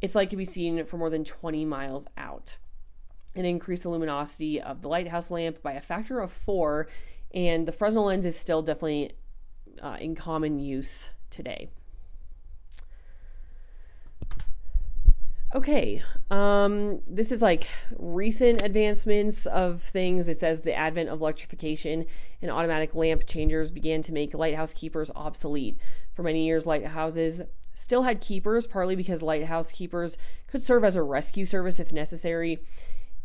Its 0.00 0.14
light 0.14 0.30
can 0.30 0.38
be 0.38 0.44
seen 0.44 0.84
for 0.84 0.96
more 0.96 1.10
than 1.10 1.24
20 1.24 1.64
miles 1.64 2.06
out. 2.16 2.56
It 3.34 3.44
increased 3.44 3.82
the 3.82 3.88
luminosity 3.88 4.60
of 4.60 4.82
the 4.82 4.88
lighthouse 4.88 5.30
lamp 5.30 5.62
by 5.62 5.72
a 5.72 5.80
factor 5.80 6.20
of 6.20 6.32
four, 6.32 6.88
and 7.34 7.66
the 7.66 7.72
Fresnel 7.72 8.06
lens 8.06 8.24
is 8.24 8.38
still 8.38 8.62
definitely 8.62 9.12
uh, 9.82 9.96
in 10.00 10.14
common 10.14 10.58
use 10.58 11.10
today. 11.30 11.68
Okay, 15.54 16.02
um, 16.30 17.00
this 17.06 17.32
is 17.32 17.40
like 17.40 17.68
recent 17.96 18.60
advancements 18.60 19.46
of 19.46 19.82
things. 19.82 20.28
It 20.28 20.38
says 20.38 20.60
the 20.60 20.74
advent 20.74 21.08
of 21.08 21.22
electrification 21.22 22.04
and 22.42 22.50
automatic 22.50 22.94
lamp 22.94 23.26
changers 23.26 23.70
began 23.70 24.02
to 24.02 24.12
make 24.12 24.34
lighthouse 24.34 24.74
keepers 24.74 25.10
obsolete. 25.16 25.78
For 26.12 26.22
many 26.22 26.44
years, 26.44 26.66
lighthouses 26.66 27.40
still 27.78 28.02
had 28.02 28.20
keepers, 28.20 28.66
partly 28.66 28.96
because 28.96 29.22
lighthouse 29.22 29.70
keepers 29.70 30.16
could 30.48 30.62
serve 30.62 30.82
as 30.82 30.96
a 30.96 31.02
rescue 31.02 31.44
service 31.44 31.78
if 31.78 31.92
necessary. 31.92 32.58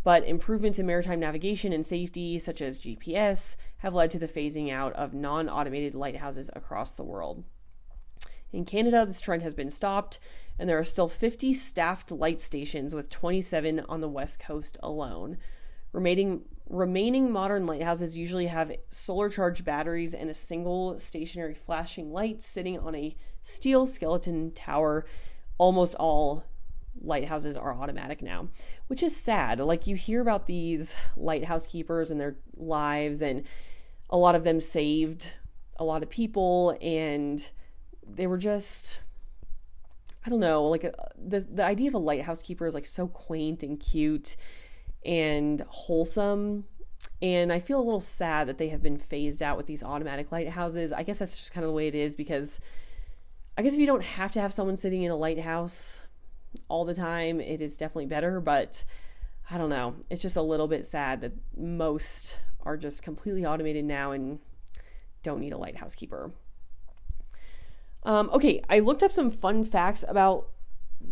But 0.04 0.26
improvements 0.26 0.78
in 0.78 0.86
maritime 0.86 1.20
navigation 1.20 1.74
and 1.74 1.84
safety, 1.84 2.38
such 2.38 2.62
as 2.62 2.80
GPS, 2.80 3.56
have 3.78 3.96
led 3.96 4.12
to 4.12 4.20
the 4.20 4.28
phasing 4.28 4.72
out 4.72 4.94
of 4.94 5.14
non 5.14 5.50
automated 5.50 5.96
lighthouses 5.96 6.52
across 6.54 6.92
the 6.92 7.04
world. 7.04 7.44
In 8.52 8.64
Canada, 8.64 9.06
this 9.08 9.22
trend 9.22 9.42
has 9.42 9.56
been 9.56 9.72
stopped, 9.72 10.20
and 10.60 10.70
there 10.70 10.78
are 10.78 10.84
still 10.84 11.08
50 11.08 11.52
staffed 11.54 12.12
light 12.12 12.40
stations 12.40 12.94
with 12.94 13.10
27 13.10 13.80
on 13.90 14.02
the 14.02 14.10
west 14.10 14.40
coast 14.40 14.78
alone. 14.84 15.38
Remaining 15.94 16.44
remaining 16.70 17.32
modern 17.32 17.66
lighthouses 17.66 18.16
usually 18.16 18.48
have 18.48 18.72
solar 18.90 19.30
charged 19.30 19.66
batteries 19.66 20.14
and 20.14 20.30
a 20.30 20.34
single 20.34 20.98
stationary 20.98 21.54
flashing 21.54 22.12
light 22.12 22.42
sitting 22.42 22.80
on 22.80 22.96
a 22.96 23.16
steel 23.44 23.86
skeleton 23.86 24.52
tower. 24.52 25.06
Almost 25.58 25.96
all 25.96 26.46
lighthouses 27.02 27.58
are 27.58 27.74
automatic 27.74 28.22
now, 28.22 28.48
which 28.88 29.04
is 29.04 29.16
sad. 29.16 29.60
Like 29.60 29.88
you 29.88 29.96
hear 29.96 30.22
about 30.22 30.48
these 30.48 30.96
lighthouse 31.18 31.68
keepers 31.68 32.12
and 32.12 32.20
their 32.20 32.38
lives 32.56 33.22
and 33.22 33.44
a 34.10 34.18
lot 34.18 34.36
of 34.36 34.44
them 34.44 34.62
saved 34.62 35.32
a 35.78 35.84
lot 35.84 36.04
of 36.04 36.10
people 36.10 36.78
and 36.82 37.50
they 38.08 38.28
were 38.28 38.38
just 38.38 39.00
I 40.26 40.30
don't 40.30 40.40
know, 40.40 40.66
like 40.66 40.86
uh, 40.86 40.92
the 41.18 41.42
the 41.42 41.66
idea 41.66 41.90
of 41.90 41.96
a 41.96 42.00
lighthouse 42.00 42.42
keeper 42.42 42.66
is 42.66 42.74
like 42.74 42.86
so 42.86 43.08
quaint 43.08 43.62
and 43.62 43.78
cute 43.78 44.38
and 45.06 45.62
wholesome. 45.68 46.66
And 47.22 47.54
I 47.54 47.60
feel 47.60 47.80
a 47.80 47.82
little 47.82 48.02
sad 48.02 48.48
that 48.48 48.58
they 48.58 48.70
have 48.70 48.82
been 48.82 48.98
phased 48.98 49.42
out 49.42 49.58
with 49.58 49.66
these 49.66 49.84
automatic 49.84 50.32
lighthouses. 50.32 50.92
I 50.92 51.04
guess 51.04 51.20
that's 51.20 51.38
just 51.38 51.54
kind 51.54 51.64
of 51.64 51.70
the 51.70 51.76
way 51.76 51.88
it 51.88 51.96
is 51.96 52.16
because 52.16 52.60
I 53.58 53.62
guess 53.62 53.74
if 53.74 53.80
you 53.80 53.86
don't 53.86 54.04
have 54.04 54.32
to 54.34 54.42
have 54.42 54.54
someone 54.54 54.78
sitting 54.78 55.04
in 55.04 55.12
a 55.12 55.16
lighthouse 55.16 56.02
all 56.68 56.86
the 56.86 56.94
time, 56.94 57.40
it 57.40 57.62
is 57.62 57.78
definitely 57.78 58.08
better. 58.08 58.40
But 58.40 58.84
I 59.50 59.58
don't 59.58 59.70
know. 59.70 59.96
It's 60.10 60.22
just 60.22 60.36
a 60.36 60.42
little 60.42 60.68
bit 60.68 60.86
sad 60.86 61.22
that 61.22 61.34
most 61.56 62.40
are 62.64 62.78
just 62.78 63.04
completely 63.04 63.46
automated 63.46 63.86
now 63.86 64.12
and 64.12 64.40
don't 65.22 65.40
need 65.40 65.54
a 65.54 65.58
lighthouse 65.58 65.96
keeper. 65.96 66.32
Um, 68.04 68.30
okay, 68.34 68.62
I 68.70 68.80
looked 68.80 69.04
up 69.04 69.14
some 69.14 69.32
fun 69.32 69.64
facts 69.64 70.04
about 70.08 70.50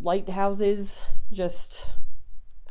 lighthouses 0.01 0.99
just 1.31 1.85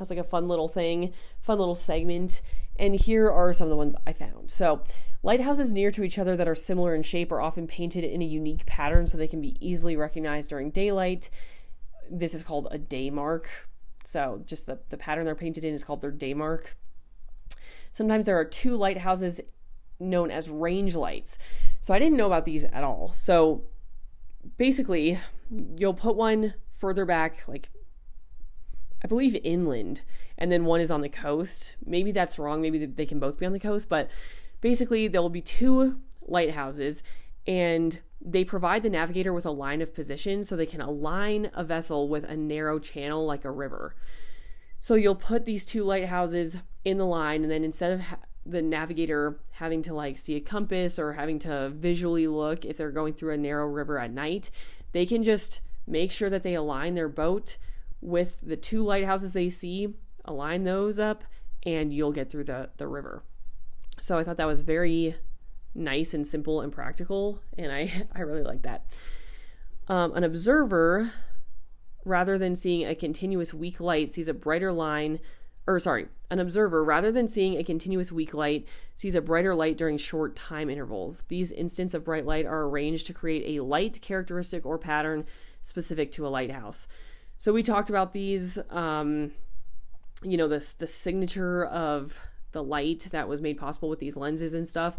as 0.00 0.10
like 0.10 0.18
a 0.18 0.24
fun 0.24 0.48
little 0.48 0.68
thing, 0.68 1.12
fun 1.40 1.58
little 1.58 1.74
segment. 1.74 2.42
And 2.78 2.94
here 2.94 3.30
are 3.30 3.52
some 3.52 3.66
of 3.66 3.70
the 3.70 3.76
ones 3.76 3.94
I 4.06 4.12
found. 4.12 4.50
So, 4.50 4.82
lighthouses 5.22 5.72
near 5.72 5.90
to 5.90 6.02
each 6.02 6.18
other 6.18 6.36
that 6.36 6.48
are 6.48 6.54
similar 6.54 6.94
in 6.94 7.02
shape 7.02 7.30
are 7.30 7.40
often 7.40 7.66
painted 7.66 8.04
in 8.04 8.22
a 8.22 8.26
unique 8.26 8.64
pattern 8.64 9.06
so 9.06 9.18
they 9.18 9.28
can 9.28 9.40
be 9.40 9.56
easily 9.60 9.96
recognized 9.96 10.50
during 10.50 10.70
daylight. 10.70 11.28
This 12.10 12.34
is 12.34 12.42
called 12.42 12.68
a 12.70 12.78
day 12.78 13.10
mark. 13.10 13.48
So, 14.04 14.42
just 14.46 14.66
the, 14.66 14.78
the 14.88 14.96
pattern 14.96 15.26
they're 15.26 15.34
painted 15.34 15.64
in 15.64 15.74
is 15.74 15.84
called 15.84 16.00
their 16.00 16.10
day 16.10 16.34
mark. 16.34 16.76
Sometimes 17.92 18.26
there 18.26 18.38
are 18.38 18.44
two 18.44 18.76
lighthouses 18.76 19.40
known 19.98 20.30
as 20.30 20.48
range 20.48 20.94
lights. 20.94 21.36
So, 21.82 21.92
I 21.92 21.98
didn't 21.98 22.16
know 22.16 22.26
about 22.26 22.46
these 22.46 22.64
at 22.64 22.82
all. 22.84 23.12
So, 23.14 23.64
basically, 24.56 25.18
you'll 25.76 25.94
put 25.94 26.16
one 26.16 26.54
further 26.78 27.04
back, 27.04 27.46
like 27.46 27.68
I 29.02 29.08
believe 29.08 29.34
inland, 29.42 30.02
and 30.36 30.52
then 30.52 30.64
one 30.64 30.80
is 30.80 30.90
on 30.90 31.00
the 31.00 31.08
coast. 31.08 31.74
Maybe 31.84 32.12
that's 32.12 32.38
wrong. 32.38 32.60
Maybe 32.60 32.84
they 32.84 33.06
can 33.06 33.18
both 33.18 33.38
be 33.38 33.46
on 33.46 33.52
the 33.52 33.60
coast, 33.60 33.88
but 33.88 34.08
basically, 34.60 35.08
there 35.08 35.22
will 35.22 35.30
be 35.30 35.40
two 35.40 36.00
lighthouses, 36.22 37.02
and 37.46 38.00
they 38.20 38.44
provide 38.44 38.82
the 38.82 38.90
navigator 38.90 39.32
with 39.32 39.46
a 39.46 39.50
line 39.50 39.80
of 39.80 39.94
position 39.94 40.44
so 40.44 40.54
they 40.54 40.66
can 40.66 40.82
align 40.82 41.50
a 41.54 41.64
vessel 41.64 42.08
with 42.08 42.24
a 42.24 42.36
narrow 42.36 42.78
channel 42.78 43.24
like 43.24 43.44
a 43.44 43.50
river. 43.50 43.94
So 44.78 44.94
you'll 44.94 45.14
put 45.14 45.46
these 45.46 45.64
two 45.64 45.84
lighthouses 45.84 46.58
in 46.84 46.98
the 46.98 47.06
line, 47.06 47.42
and 47.42 47.50
then 47.50 47.64
instead 47.64 47.92
of 47.92 48.00
ha- 48.00 48.18
the 48.44 48.62
navigator 48.62 49.40
having 49.52 49.82
to 49.82 49.94
like 49.94 50.18
see 50.18 50.36
a 50.36 50.40
compass 50.40 50.98
or 50.98 51.14
having 51.14 51.38
to 51.38 51.70
visually 51.70 52.26
look 52.26 52.64
if 52.64 52.76
they're 52.76 52.90
going 52.90 53.14
through 53.14 53.34
a 53.34 53.38
narrow 53.38 53.66
river 53.66 53.98
at 53.98 54.10
night, 54.10 54.50
they 54.92 55.06
can 55.06 55.22
just 55.22 55.60
make 55.86 56.10
sure 56.10 56.30
that 56.30 56.42
they 56.42 56.54
align 56.54 56.94
their 56.94 57.08
boat 57.08 57.56
with 58.00 58.36
the 58.42 58.56
two 58.56 58.84
lighthouses 58.84 59.32
they 59.32 59.50
see, 59.50 59.94
align 60.24 60.64
those 60.64 60.98
up, 60.98 61.24
and 61.64 61.92
you'll 61.92 62.12
get 62.12 62.30
through 62.30 62.44
the, 62.44 62.70
the 62.76 62.86
river. 62.86 63.22
So 64.00 64.18
I 64.18 64.24
thought 64.24 64.38
that 64.38 64.46
was 64.46 64.62
very 64.62 65.16
nice 65.74 66.14
and 66.14 66.26
simple 66.26 66.60
and 66.60 66.72
practical, 66.72 67.40
and 67.56 67.70
I, 67.70 68.06
I 68.14 68.20
really 68.20 68.42
like 68.42 68.62
that. 68.62 68.86
Um, 69.88 70.12
an 70.14 70.24
observer, 70.24 71.12
rather 72.04 72.38
than 72.38 72.56
seeing 72.56 72.86
a 72.86 72.94
continuous 72.94 73.52
weak 73.52 73.80
light, 73.80 74.10
sees 74.10 74.28
a 74.28 74.34
brighter 74.34 74.72
line 74.72 75.20
or 75.66 75.78
sorry, 75.78 76.08
an 76.30 76.40
observer, 76.40 76.82
rather 76.82 77.12
than 77.12 77.28
seeing 77.28 77.56
a 77.56 77.64
continuous 77.64 78.10
weak 78.10 78.34
light, 78.34 78.66
sees 78.96 79.14
a 79.14 79.20
brighter 79.20 79.54
light 79.54 79.76
during 79.76 79.98
short 79.98 80.34
time 80.34 80.70
intervals. 80.70 81.22
These 81.28 81.52
instants 81.52 81.94
of 81.94 82.04
bright 82.04 82.26
light 82.26 82.46
are 82.46 82.64
arranged 82.64 83.06
to 83.06 83.12
create 83.12 83.56
a 83.56 83.62
light 83.62 84.00
characteristic 84.00 84.64
or 84.64 84.78
pattern 84.78 85.26
specific 85.62 86.10
to 86.12 86.26
a 86.26 86.28
lighthouse. 86.28 86.88
So 87.40 87.54
we 87.54 87.62
talked 87.62 87.88
about 87.88 88.12
these, 88.12 88.58
um, 88.68 89.32
you 90.22 90.36
know, 90.36 90.46
this 90.46 90.74
the 90.74 90.86
signature 90.86 91.64
of 91.64 92.14
the 92.52 92.62
light 92.62 93.08
that 93.12 93.28
was 93.28 93.40
made 93.40 93.56
possible 93.56 93.88
with 93.88 93.98
these 93.98 94.14
lenses 94.14 94.52
and 94.52 94.68
stuff. 94.68 94.98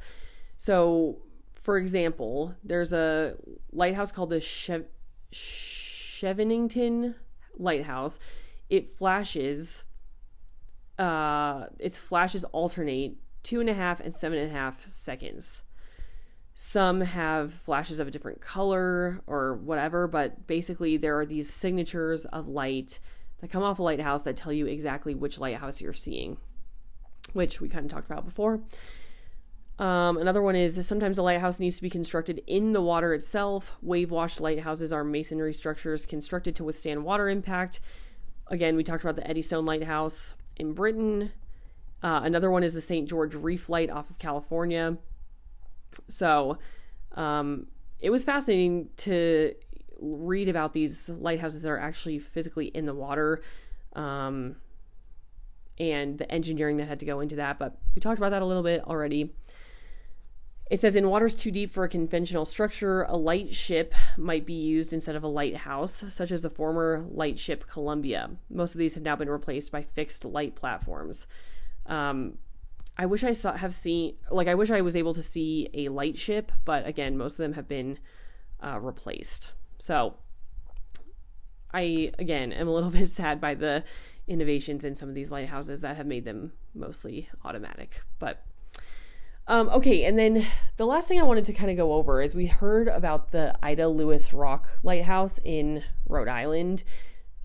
So, 0.58 1.21
for 1.62 1.77
example, 1.77 2.56
there's 2.63 2.93
a 2.93 3.36
lighthouse 3.71 4.12
called 4.12 4.32
the 4.32 4.41
Chev- 4.41 4.88
Scheveningen 5.32 7.13
Lighthouse. 7.60 8.19
It 8.71 8.97
flashes 8.97 9.84
uh, 10.97 11.67
its 11.77 11.99
flashes 11.99 12.43
alternate 12.45 13.17
two 13.43 13.60
and 13.60 13.69
a 13.69 13.75
half 13.75 13.99
and 13.99 14.15
seven 14.15 14.39
and 14.39 14.49
a 14.49 14.54
half 14.54 14.84
seconds. 14.88 15.62
Some 16.53 17.01
have 17.01 17.53
flashes 17.53 17.99
of 17.99 18.07
a 18.07 18.11
different 18.11 18.41
color 18.41 19.21
or 19.25 19.55
whatever, 19.55 20.07
but 20.07 20.47
basically 20.47 20.97
there 20.97 21.19
are 21.19 21.25
these 21.25 21.51
signatures 21.51 22.25
of 22.25 22.47
light 22.47 22.99
that 23.39 23.51
come 23.51 23.63
off 23.63 23.79
a 23.79 23.83
lighthouse 23.83 24.21
that 24.23 24.35
tell 24.35 24.53
you 24.53 24.67
exactly 24.67 25.15
which 25.15 25.39
lighthouse 25.39 25.81
you're 25.81 25.93
seeing, 25.93 26.37
which 27.33 27.59
we 27.59 27.69
kind 27.69 27.85
of 27.85 27.91
talked 27.91 28.09
about 28.09 28.25
before. 28.25 28.61
Um, 29.79 30.17
another 30.17 30.43
one 30.43 30.55
is 30.55 30.85
sometimes 30.85 31.17
a 31.17 31.23
lighthouse 31.23 31.59
needs 31.59 31.77
to 31.77 31.81
be 31.81 31.89
constructed 31.89 32.43
in 32.45 32.73
the 32.73 32.81
water 32.81 33.15
itself. 33.15 33.71
Wave 33.81 34.11
washed 34.11 34.39
lighthouses 34.39 34.93
are 34.93 35.03
masonry 35.03 35.55
structures 35.55 36.05
constructed 36.05 36.55
to 36.57 36.63
withstand 36.63 37.03
water 37.03 37.29
impact. 37.29 37.79
Again, 38.47 38.75
we 38.75 38.83
talked 38.83 39.03
about 39.03 39.15
the 39.15 39.27
Eddystone 39.27 39.65
Lighthouse 39.65 40.35
in 40.55 40.73
Britain. 40.73 41.31
Uh, 42.03 42.21
another 42.23 42.51
one 42.51 42.63
is 42.63 42.75
the 42.75 42.81
St. 42.81 43.09
George 43.09 43.33
Reef 43.33 43.69
Light 43.69 43.89
off 43.89 44.09
of 44.09 44.19
California. 44.19 44.97
So 46.08 46.58
um, 47.13 47.67
it 47.99 48.10
was 48.10 48.23
fascinating 48.23 48.89
to 48.97 49.54
read 49.99 50.49
about 50.49 50.73
these 50.73 51.10
lighthouses 51.10 51.62
that 51.62 51.69
are 51.69 51.80
actually 51.80 52.19
physically 52.19 52.67
in 52.67 52.86
the 52.86 52.93
water 52.93 53.41
um, 53.93 54.56
and 55.77 56.17
the 56.17 56.32
engineering 56.32 56.77
that 56.77 56.88
had 56.88 56.99
to 56.99 57.06
go 57.06 57.19
into 57.19 57.36
that. 57.36 57.60
But 57.60 57.77
we 57.95 57.99
talked 57.99 58.17
about 58.17 58.32
that 58.32 58.41
a 58.41 58.45
little 58.45 58.63
bit 58.63 58.84
already. 58.86 59.34
It 60.71 60.80
says 60.80 60.95
in 60.95 61.10
waters 61.10 61.36
too 61.36 61.51
deep 61.51 61.73
for 61.73 61.84
a 61.84 61.89
conventional 61.89 62.45
structure, 62.45 63.04
a 63.04 63.17
light 63.17 63.54
ship 63.54 63.93
might 64.17 64.45
be 64.45 64.54
used 64.54 64.93
instead 64.93 65.17
of 65.17 65.23
a 65.23 65.27
lighthouse, 65.27 66.06
such 66.08 66.32
as 66.32 66.43
the 66.43 66.49
former 66.49 67.06
lightship 67.12 67.67
Columbia. 67.67 68.30
Most 68.49 68.73
of 68.73 68.80
these 68.80 68.93
have 68.93 69.04
now 69.04 69.17
been 69.17 69.30
replaced 69.30 69.69
by 69.69 69.84
fixed 69.84 70.23
light 70.23 70.56
platforms. 70.56 71.27
Um, 71.88 72.38
I 73.01 73.07
wish 73.07 73.23
I 73.23 73.33
saw 73.33 73.57
have 73.57 73.73
seen 73.73 74.13
like 74.29 74.47
I 74.47 74.53
wish 74.53 74.69
I 74.69 74.81
was 74.81 74.95
able 74.95 75.15
to 75.15 75.23
see 75.23 75.69
a 75.73 75.89
light 75.89 76.19
ship, 76.19 76.51
but 76.65 76.85
again, 76.85 77.17
most 77.17 77.33
of 77.33 77.37
them 77.39 77.53
have 77.53 77.67
been 77.67 77.97
uh, 78.63 78.79
replaced. 78.79 79.53
So 79.79 80.17
I 81.73 82.11
again 82.19 82.53
am 82.53 82.67
a 82.67 82.71
little 82.71 82.91
bit 82.99 83.09
sad 83.09 83.41
by 83.41 83.55
the 83.55 83.83
innovations 84.27 84.85
in 84.85 84.93
some 84.93 85.09
of 85.09 85.15
these 85.15 85.31
lighthouses 85.31 85.81
that 85.81 85.97
have 85.97 86.05
made 86.05 86.25
them 86.25 86.51
mostly 86.75 87.27
automatic, 87.43 88.01
but 88.19 88.45
um, 89.47 89.69
okay, 89.69 90.03
and 90.03 90.19
then 90.19 90.45
the 90.77 90.85
last 90.85 91.07
thing 91.07 91.19
I 91.19 91.23
wanted 91.23 91.45
to 91.45 91.53
kind 91.53 91.71
of 91.71 91.77
go 91.77 91.93
over 91.93 92.21
is 92.21 92.35
we 92.35 92.45
heard 92.45 92.87
about 92.87 93.31
the 93.31 93.55
Ida 93.63 93.87
Lewis 93.87 94.31
Rock 94.31 94.77
Lighthouse 94.83 95.39
in 95.43 95.83
Rhode 96.05 96.27
Island 96.27 96.83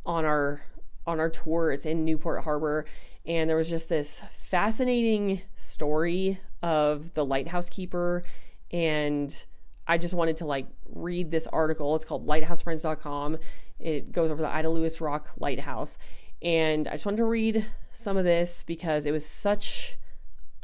on 0.05 0.27
our 0.27 0.61
on 1.07 1.19
our 1.19 1.31
tour. 1.31 1.73
It's 1.73 1.87
in 1.87 2.05
Newport 2.05 2.45
Harbor, 2.45 2.85
and 3.27 3.51
there 3.51 3.57
was 3.57 3.69
just 3.69 3.89
this 3.89 4.23
fascinating 4.51 5.43
story 5.57 6.41
of 6.63 7.15
the 7.15 7.25
lighthouse 7.25 7.69
keeper, 7.69 8.23
and 8.71 9.45
I 9.87 9.99
just 9.99 10.15
wanted 10.15 10.37
to 10.39 10.47
like 10.47 10.67
read 10.87 11.31
this 11.31 11.47
article. 11.49 11.97
It's 11.97 12.05
called 12.05 12.27
lighthousefriends.com. 12.27 13.39
It 13.79 14.13
goes 14.13 14.31
over 14.31 14.41
the 14.41 14.49
Ida 14.49 14.71
Lewis 14.71 15.01
Rock 15.01 15.31
Lighthouse, 15.39 15.99
and 16.41 16.89
I 16.89 16.93
just 16.93 17.07
wanted 17.07 17.19
to 17.19 17.25
read 17.25 17.67
some 17.93 18.17
of 18.17 18.25
this 18.25 18.63
because 18.63 19.07
it 19.07 19.13
was 19.13 19.27
such 19.27 19.97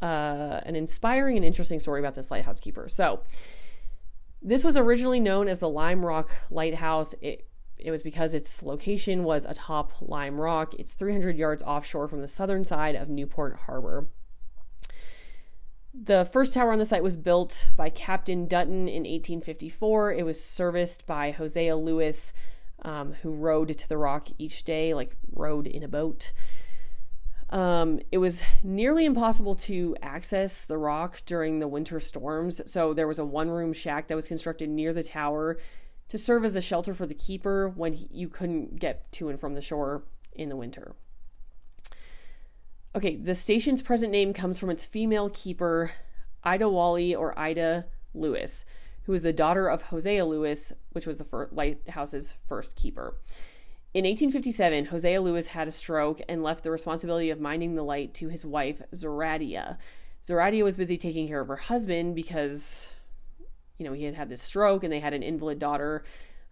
uh, 0.00 0.60
an 0.64 0.76
inspiring 0.76 1.36
and 1.36 1.44
interesting 1.44 1.80
story 1.80 2.00
about 2.00 2.14
this 2.14 2.30
lighthouse 2.30 2.60
keeper. 2.60 2.88
So, 2.88 3.20
this 4.40 4.64
was 4.64 4.76
originally 4.76 5.20
known 5.20 5.48
as 5.48 5.60
the 5.60 5.68
Lime 5.68 6.04
Rock 6.04 6.30
Lighthouse. 6.50 7.14
It 7.20 7.46
it 7.84 7.90
was 7.90 8.02
because 8.02 8.34
its 8.34 8.62
location 8.62 9.24
was 9.24 9.44
atop 9.44 9.92
Lime 10.00 10.40
Rock. 10.40 10.74
It's 10.74 10.94
300 10.94 11.36
yards 11.36 11.62
offshore 11.62 12.08
from 12.08 12.20
the 12.20 12.28
southern 12.28 12.64
side 12.64 12.94
of 12.94 13.08
Newport 13.08 13.60
Harbor. 13.66 14.06
The 15.94 16.24
first 16.24 16.54
tower 16.54 16.72
on 16.72 16.78
the 16.78 16.86
site 16.86 17.02
was 17.02 17.16
built 17.16 17.68
by 17.76 17.90
Captain 17.90 18.46
Dutton 18.46 18.88
in 18.88 19.02
1854. 19.02 20.12
It 20.14 20.24
was 20.24 20.42
serviced 20.42 21.06
by 21.06 21.32
Hosea 21.32 21.76
Lewis, 21.76 22.32
um, 22.82 23.14
who 23.22 23.30
rowed 23.30 23.76
to 23.76 23.88
the 23.88 23.98
rock 23.98 24.28
each 24.38 24.64
day, 24.64 24.94
like 24.94 25.16
rowed 25.30 25.66
in 25.66 25.82
a 25.82 25.88
boat. 25.88 26.32
Um, 27.50 28.00
it 28.10 28.16
was 28.16 28.40
nearly 28.62 29.04
impossible 29.04 29.54
to 29.56 29.94
access 30.00 30.64
the 30.64 30.78
rock 30.78 31.20
during 31.26 31.58
the 31.58 31.68
winter 31.68 32.00
storms, 32.00 32.62
so 32.64 32.94
there 32.94 33.06
was 33.06 33.18
a 33.18 33.26
one 33.26 33.50
room 33.50 33.74
shack 33.74 34.08
that 34.08 34.14
was 34.14 34.28
constructed 34.28 34.70
near 34.70 34.94
the 34.94 35.02
tower 35.02 35.58
to 36.12 36.18
serve 36.18 36.44
as 36.44 36.54
a 36.54 36.60
shelter 36.60 36.92
for 36.92 37.06
the 37.06 37.14
keeper 37.14 37.70
when 37.70 37.94
he, 37.94 38.06
you 38.12 38.28
couldn't 38.28 38.78
get 38.78 39.10
to 39.12 39.30
and 39.30 39.40
from 39.40 39.54
the 39.54 39.62
shore 39.62 40.02
in 40.34 40.50
the 40.50 40.56
winter. 40.56 40.94
Okay, 42.94 43.16
the 43.16 43.34
station's 43.34 43.80
present 43.80 44.12
name 44.12 44.34
comes 44.34 44.58
from 44.58 44.68
its 44.68 44.84
female 44.84 45.30
keeper, 45.30 45.92
Ida 46.44 46.68
Wally 46.68 47.14
or 47.14 47.38
Ida 47.38 47.86
Lewis, 48.12 48.66
who 49.04 49.12
was 49.12 49.22
the 49.22 49.32
daughter 49.32 49.68
of 49.68 49.84
Hosea 49.84 50.26
Lewis, 50.26 50.70
which 50.90 51.06
was 51.06 51.16
the 51.16 51.24
first, 51.24 51.54
lighthouse's 51.54 52.34
first 52.46 52.76
keeper. 52.76 53.16
In 53.94 54.04
1857, 54.04 54.84
Hosea 54.84 55.22
Lewis 55.22 55.46
had 55.46 55.66
a 55.66 55.72
stroke 55.72 56.20
and 56.28 56.42
left 56.42 56.62
the 56.62 56.70
responsibility 56.70 57.30
of 57.30 57.40
minding 57.40 57.74
the 57.74 57.82
light 57.82 58.12
to 58.16 58.28
his 58.28 58.44
wife, 58.44 58.82
Zoradia. 58.94 59.78
Zoradia 60.22 60.62
was 60.62 60.76
busy 60.76 60.98
taking 60.98 61.26
care 61.26 61.40
of 61.40 61.48
her 61.48 61.56
husband 61.56 62.14
because, 62.14 62.88
you 63.82 63.88
know, 63.88 63.94
he 63.94 64.04
had 64.04 64.14
had 64.14 64.28
this 64.28 64.40
stroke 64.40 64.84
and 64.84 64.92
they 64.92 65.00
had 65.00 65.12
an 65.12 65.24
invalid 65.24 65.58
daughter. 65.58 66.04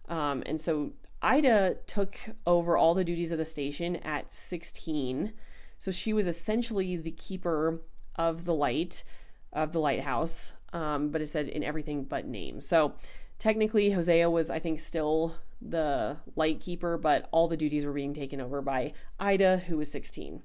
Um, 0.09 0.43
and 0.45 0.59
so 0.59 0.91
Ida 1.21 1.77
took 1.87 2.17
over 2.45 2.75
all 2.75 2.93
the 2.93 3.05
duties 3.05 3.31
of 3.31 3.37
the 3.37 3.45
station 3.45 3.95
at 3.97 4.33
16. 4.33 5.31
So 5.79 5.91
she 5.91 6.11
was 6.11 6.27
essentially 6.27 6.97
the 6.97 7.11
keeper 7.11 7.79
of 8.17 8.43
the 8.43 8.53
light, 8.53 9.05
of 9.53 9.71
the 9.71 9.79
lighthouse, 9.79 10.51
um, 10.73 11.09
but 11.09 11.21
it 11.21 11.29
said 11.29 11.47
in 11.47 11.63
everything 11.63 12.03
but 12.03 12.25
name. 12.25 12.59
So 12.59 12.95
technically, 13.39 13.91
Hosea 13.91 14.29
was, 14.29 14.49
I 14.49 14.59
think, 14.59 14.81
still 14.81 15.35
the 15.61 16.17
light 16.35 16.59
keeper, 16.59 16.97
but 16.97 17.29
all 17.31 17.47
the 17.47 17.55
duties 17.55 17.85
were 17.85 17.93
being 17.93 18.13
taken 18.13 18.41
over 18.41 18.61
by 18.61 18.91
Ida, 19.21 19.59
who 19.67 19.77
was 19.77 19.89
16. 19.89 20.41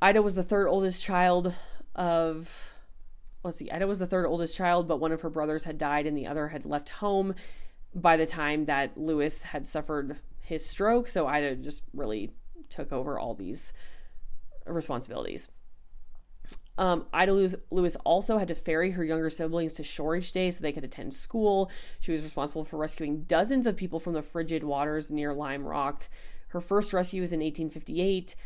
Ida 0.00 0.22
was 0.22 0.36
the 0.36 0.44
third 0.44 0.68
oldest 0.68 1.02
child 1.02 1.52
of, 1.96 2.75
let's 3.46 3.58
see, 3.58 3.70
Ida 3.70 3.86
was 3.86 3.98
the 3.98 4.06
third 4.06 4.26
oldest 4.26 4.54
child, 4.54 4.86
but 4.88 5.00
one 5.00 5.12
of 5.12 5.22
her 5.22 5.30
brothers 5.30 5.64
had 5.64 5.78
died 5.78 6.06
and 6.06 6.16
the 6.16 6.26
other 6.26 6.48
had 6.48 6.66
left 6.66 6.90
home 6.90 7.34
by 7.94 8.16
the 8.16 8.26
time 8.26 8.66
that 8.66 8.98
Lewis 8.98 9.44
had 9.44 9.66
suffered 9.66 10.18
his 10.40 10.68
stroke. 10.68 11.08
So 11.08 11.26
Ida 11.26 11.56
just 11.56 11.82
really 11.94 12.32
took 12.68 12.92
over 12.92 13.18
all 13.18 13.34
these 13.34 13.72
responsibilities. 14.66 15.48
Um, 16.78 17.06
Ida 17.12 17.32
Lewis 17.70 17.96
also 18.04 18.36
had 18.36 18.48
to 18.48 18.54
ferry 18.54 18.90
her 18.90 19.04
younger 19.04 19.30
siblings 19.30 19.72
to 19.74 19.82
shore 19.82 20.16
each 20.16 20.32
day 20.32 20.50
so 20.50 20.60
they 20.60 20.72
could 20.72 20.84
attend 20.84 21.14
school. 21.14 21.70
She 22.00 22.12
was 22.12 22.22
responsible 22.22 22.64
for 22.64 22.76
rescuing 22.76 23.22
dozens 23.22 23.66
of 23.66 23.76
people 23.76 23.98
from 23.98 24.12
the 24.12 24.22
frigid 24.22 24.62
waters 24.62 25.10
near 25.10 25.32
Lime 25.32 25.64
Rock. 25.64 26.08
Her 26.48 26.60
first 26.60 26.92
rescue 26.92 27.22
was 27.22 27.32
in 27.32 27.40
1858 27.40 28.36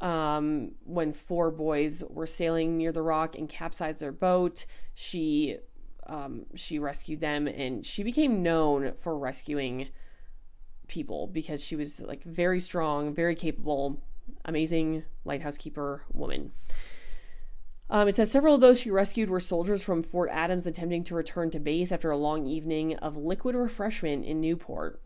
um, 0.00 0.72
when 0.84 1.12
four 1.12 1.50
boys 1.50 2.04
were 2.08 2.26
sailing 2.26 2.76
near 2.76 2.92
the 2.92 3.02
rock 3.02 3.36
and 3.36 3.48
capsized 3.48 4.00
their 4.00 4.12
boat. 4.12 4.66
She 4.94 5.58
um, 6.06 6.46
she 6.54 6.78
rescued 6.78 7.20
them 7.20 7.48
and 7.48 7.84
she 7.84 8.02
became 8.02 8.42
known 8.42 8.92
for 9.00 9.18
rescuing 9.18 9.88
people 10.86 11.26
because 11.26 11.62
she 11.62 11.74
was 11.76 12.00
like 12.02 12.22
very 12.22 12.60
strong, 12.60 13.12
very 13.12 13.34
capable, 13.34 14.02
amazing 14.44 15.04
lighthouse 15.24 15.58
keeper 15.58 16.04
woman. 16.12 16.52
Um, 17.88 18.08
it 18.08 18.16
says 18.16 18.30
several 18.30 18.56
of 18.56 18.60
those 18.60 18.80
she 18.80 18.90
rescued 18.90 19.30
were 19.30 19.40
soldiers 19.40 19.82
from 19.82 20.02
Fort 20.02 20.28
Adams 20.32 20.66
attempting 20.66 21.04
to 21.04 21.14
return 21.14 21.50
to 21.52 21.60
base 21.60 21.92
after 21.92 22.10
a 22.10 22.16
long 22.16 22.46
evening 22.46 22.96
of 22.96 23.16
liquid 23.16 23.54
refreshment 23.54 24.24
in 24.24 24.40
Newport. 24.40 25.00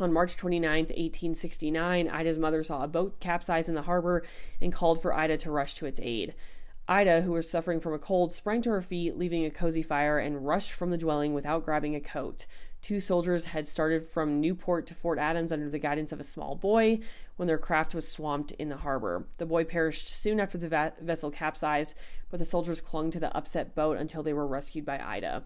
On 0.00 0.12
March 0.12 0.36
29, 0.36 0.84
1869, 0.84 2.08
Ida's 2.08 2.38
mother 2.38 2.62
saw 2.62 2.84
a 2.84 2.88
boat 2.88 3.18
capsize 3.18 3.68
in 3.68 3.74
the 3.74 3.82
harbor 3.82 4.22
and 4.60 4.72
called 4.72 5.02
for 5.02 5.12
Ida 5.12 5.36
to 5.38 5.50
rush 5.50 5.74
to 5.74 5.86
its 5.86 5.98
aid. 6.00 6.34
Ida, 6.86 7.22
who 7.22 7.32
was 7.32 7.50
suffering 7.50 7.80
from 7.80 7.94
a 7.94 7.98
cold, 7.98 8.32
sprang 8.32 8.62
to 8.62 8.70
her 8.70 8.80
feet, 8.80 9.18
leaving 9.18 9.44
a 9.44 9.50
cozy 9.50 9.82
fire, 9.82 10.18
and 10.20 10.46
rushed 10.46 10.70
from 10.70 10.90
the 10.90 10.96
dwelling 10.96 11.34
without 11.34 11.64
grabbing 11.64 11.96
a 11.96 12.00
coat. 12.00 12.46
Two 12.80 13.00
soldiers 13.00 13.46
had 13.46 13.66
started 13.66 14.08
from 14.08 14.40
Newport 14.40 14.86
to 14.86 14.94
Fort 14.94 15.18
Adams 15.18 15.50
under 15.50 15.68
the 15.68 15.80
guidance 15.80 16.12
of 16.12 16.20
a 16.20 16.24
small 16.24 16.54
boy 16.54 17.00
when 17.34 17.48
their 17.48 17.58
craft 17.58 17.92
was 17.92 18.06
swamped 18.06 18.52
in 18.52 18.68
the 18.68 18.76
harbor. 18.76 19.26
The 19.38 19.46
boy 19.46 19.64
perished 19.64 20.08
soon 20.08 20.38
after 20.38 20.56
the 20.56 20.68
va- 20.68 20.92
vessel 21.00 21.32
capsized, 21.32 21.94
but 22.30 22.38
the 22.38 22.44
soldiers 22.44 22.80
clung 22.80 23.10
to 23.10 23.20
the 23.20 23.36
upset 23.36 23.74
boat 23.74 23.96
until 23.96 24.22
they 24.22 24.32
were 24.32 24.46
rescued 24.46 24.86
by 24.86 25.00
Ida. 25.00 25.42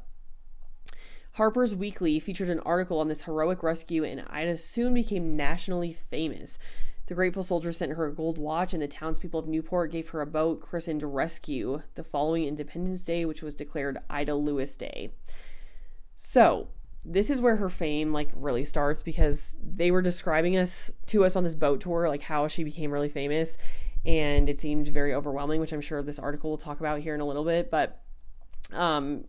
Harper's 1.33 1.75
Weekly 1.75 2.19
featured 2.19 2.51
an 2.51 2.61
article 2.61 3.01
on 3.01 3.09
this 3.09 3.23
heroic 3.23 3.63
rescue, 3.63 4.05
and 4.05 4.25
Ida 4.29 4.57
soon 4.57 4.93
became 4.93 5.37
nationally 5.37 5.97
famous. 6.11 6.59
The 7.07 7.15
grateful 7.15 7.43
soldiers 7.43 7.79
sent 7.79 7.93
her 7.93 8.07
a 8.07 8.15
gold 8.15 8.39
watch, 8.39 8.73
and 8.73 8.83
the 8.83 8.89
townspeople 8.89 9.41
of 9.41 9.49
Newport 9.49 9.91
gave 9.91 10.11
her 10.11 10.21
a 10.21 10.27
boat 10.27 10.61
christened 10.61 11.03
Rescue 11.03 11.83
the 11.95 12.05
following 12.05 12.45
Independence 12.45 13.03
Day, 13.03 13.25
which 13.25 13.43
was 13.43 13.55
declared 13.55 13.99
Ida 14.11 14.35
Lewis 14.35 14.77
Day. 14.77 15.13
So, 16.17 16.69
this 17.05 17.31
is 17.31 17.41
where 17.41 17.57
her 17.57 17.69
fame 17.69 18.13
like 18.13 18.29
really 18.35 18.65
starts 18.65 19.03
because 19.03 19.57
they 19.63 19.91
were 19.91 20.03
describing 20.03 20.57
us 20.57 20.91
to 21.07 21.25
us 21.25 21.35
on 21.35 21.45
this 21.45 21.55
boat 21.55 21.81
tour 21.81 22.09
like 22.09 22.23
how 22.23 22.47
she 22.47 22.63
became 22.63 22.93
really 22.93 23.09
famous 23.09 23.59
and 24.05 24.49
it 24.49 24.61
seemed 24.61 24.87
very 24.89 25.13
overwhelming 25.13 25.61
which 25.61 25.73
i'm 25.73 25.81
sure 25.81 26.01
this 26.03 26.19
article 26.19 26.51
will 26.51 26.59
talk 26.59 26.79
about 26.79 27.01
here 27.01 27.15
in 27.15 27.21
a 27.21 27.27
little 27.27 27.45
bit 27.45 27.71
but 27.71 28.03
um 28.71 29.25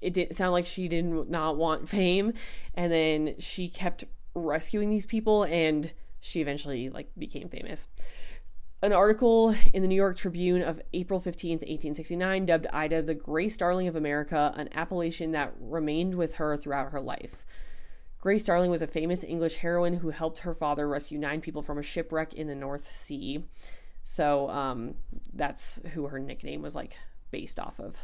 it 0.00 0.12
didn't 0.12 0.34
sound 0.34 0.52
like 0.52 0.66
she 0.66 0.88
did 0.88 1.04
not 1.04 1.56
want 1.56 1.88
fame 1.88 2.32
and 2.74 2.92
then 2.92 3.34
she 3.38 3.68
kept 3.68 4.04
rescuing 4.34 4.90
these 4.90 5.06
people 5.06 5.44
and 5.44 5.92
she 6.20 6.40
eventually 6.40 6.88
like 6.90 7.08
became 7.16 7.48
famous 7.48 7.86
an 8.82 8.92
article 8.92 9.54
in 9.72 9.82
the 9.82 9.88
New 9.88 9.96
York 9.96 10.16
Tribune 10.16 10.62
of 10.62 10.80
April 10.92 11.20
15th, 11.20 11.62
1869, 11.62 12.46
dubbed 12.46 12.66
Ida 12.72 13.02
the 13.02 13.14
Grace 13.14 13.56
Darling 13.56 13.88
of 13.88 13.96
America, 13.96 14.54
an 14.56 14.68
appellation 14.72 15.32
that 15.32 15.52
remained 15.58 16.14
with 16.14 16.34
her 16.34 16.56
throughout 16.56 16.92
her 16.92 17.00
life. 17.00 17.44
Grace 18.20 18.44
Darling 18.44 18.70
was 18.70 18.82
a 18.82 18.86
famous 18.86 19.24
English 19.24 19.56
heroine 19.56 19.94
who 19.94 20.10
helped 20.10 20.38
her 20.40 20.54
father 20.54 20.88
rescue 20.88 21.18
nine 21.18 21.40
people 21.40 21.62
from 21.62 21.78
a 21.78 21.82
shipwreck 21.82 22.32
in 22.34 22.46
the 22.46 22.54
North 22.54 22.94
Sea. 22.94 23.44
So 24.04 24.48
um, 24.48 24.94
that's 25.32 25.80
who 25.94 26.06
her 26.06 26.18
nickname 26.18 26.62
was 26.62 26.74
like 26.74 26.96
based 27.30 27.58
off 27.58 27.78
of. 27.80 27.96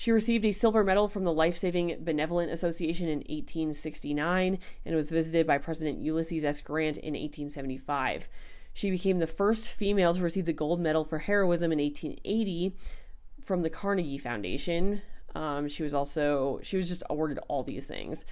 She 0.00 0.12
received 0.12 0.46
a 0.46 0.52
silver 0.52 0.82
medal 0.82 1.08
from 1.08 1.24
the 1.24 1.32
Life 1.32 1.58
Saving 1.58 1.94
Benevolent 2.02 2.50
Association 2.50 3.06
in 3.06 3.18
1869 3.18 4.58
and 4.86 4.96
was 4.96 5.10
visited 5.10 5.46
by 5.46 5.58
President 5.58 5.98
Ulysses 5.98 6.42
S. 6.42 6.62
Grant 6.62 6.96
in 6.96 7.12
1875. 7.12 8.26
She 8.72 8.90
became 8.90 9.18
the 9.18 9.26
first 9.26 9.68
female 9.68 10.14
to 10.14 10.22
receive 10.22 10.46
the 10.46 10.54
gold 10.54 10.80
medal 10.80 11.04
for 11.04 11.18
heroism 11.18 11.70
in 11.70 11.80
1880 11.80 12.74
from 13.44 13.60
the 13.60 13.68
Carnegie 13.68 14.16
Foundation. 14.16 15.02
Um, 15.34 15.68
she 15.68 15.82
was 15.82 15.92
also 15.92 16.60
she 16.62 16.78
was 16.78 16.88
just 16.88 17.02
awarded 17.10 17.38
all 17.46 17.62
these 17.62 17.86
things. 17.86 18.24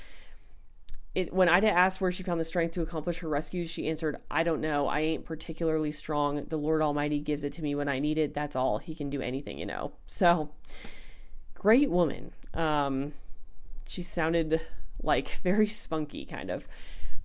It, 1.15 1.35
when 1.35 1.51
Ida 1.51 1.69
asked 1.69 2.01
where 2.01 2.11
she 2.11 2.23
found 2.23 2.41
the 2.41 2.45
strength 2.45 2.73
to 2.77 2.81
accomplish 2.81 3.19
her 3.19 3.29
rescues, 3.29 3.69
she 3.69 3.91
answered, 3.91 4.17
I 4.31 4.43
don't 4.43 4.63
know. 4.63 4.87
I 4.87 5.01
ain't 5.01 5.27
particularly 5.27 5.93
strong. 5.93 6.47
The 6.49 6.57
Lord 6.57 6.81
Almighty 6.81 7.21
gives 7.21 7.45
it 7.45 7.53
to 7.53 7.63
me 7.63 7.75
when 7.75 7.91
I 7.91 7.99
need 7.99 8.17
it. 8.17 8.33
That's 8.33 8.57
all. 8.57 8.79
He 8.79 8.95
can 8.95 9.11
do 9.11 9.21
anything, 9.21 9.59
you 9.59 9.67
know. 9.67 9.93
So, 10.07 10.49
great 11.59 11.91
woman. 11.91 12.33
Um, 12.55 13.13
she 13.87 14.03
sounded 14.03 14.61
like 15.03 15.29
very 15.43 15.69
spunky, 15.69 16.25
kind 16.25 16.51
of. 16.51 16.69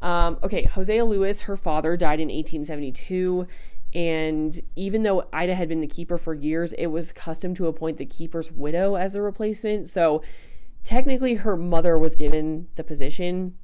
Um, 0.01 0.37
okay, 0.43 0.63
Hosea 0.63 1.05
Lewis, 1.05 1.41
her 1.41 1.55
father, 1.55 1.95
died 1.95 2.19
in 2.19 2.27
1872. 2.27 3.47
And 3.95 4.59
even 4.75 5.03
though 5.03 5.27
Ida 5.31 5.55
had 5.55 5.69
been 5.69 5.81
the 5.81 5.87
keeper 5.87 6.17
for 6.17 6.33
years, 6.33 6.73
it 6.73 6.87
was 6.87 7.11
custom 7.11 7.53
to 7.55 7.67
appoint 7.67 7.97
the 7.97 8.05
keeper's 8.05 8.51
widow 8.51 8.95
as 8.95 9.13
the 9.13 9.21
replacement. 9.21 9.87
So 9.87 10.23
technically, 10.83 11.35
her 11.35 11.55
mother 11.55 11.97
was 11.97 12.15
given 12.15 12.67
the 12.75 12.83
position. 12.83 13.55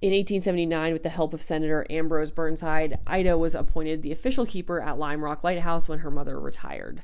In 0.00 0.12
1879, 0.12 0.92
with 0.92 1.02
the 1.02 1.08
help 1.08 1.34
of 1.34 1.42
Senator 1.42 1.84
Ambrose 1.90 2.30
Burnside, 2.30 2.98
Ida 3.06 3.36
was 3.36 3.54
appointed 3.54 4.02
the 4.02 4.12
official 4.12 4.46
keeper 4.46 4.80
at 4.80 4.98
Lime 4.98 5.22
Rock 5.22 5.44
Lighthouse 5.44 5.88
when 5.88 5.98
her 6.00 6.10
mother 6.10 6.40
retired. 6.40 7.02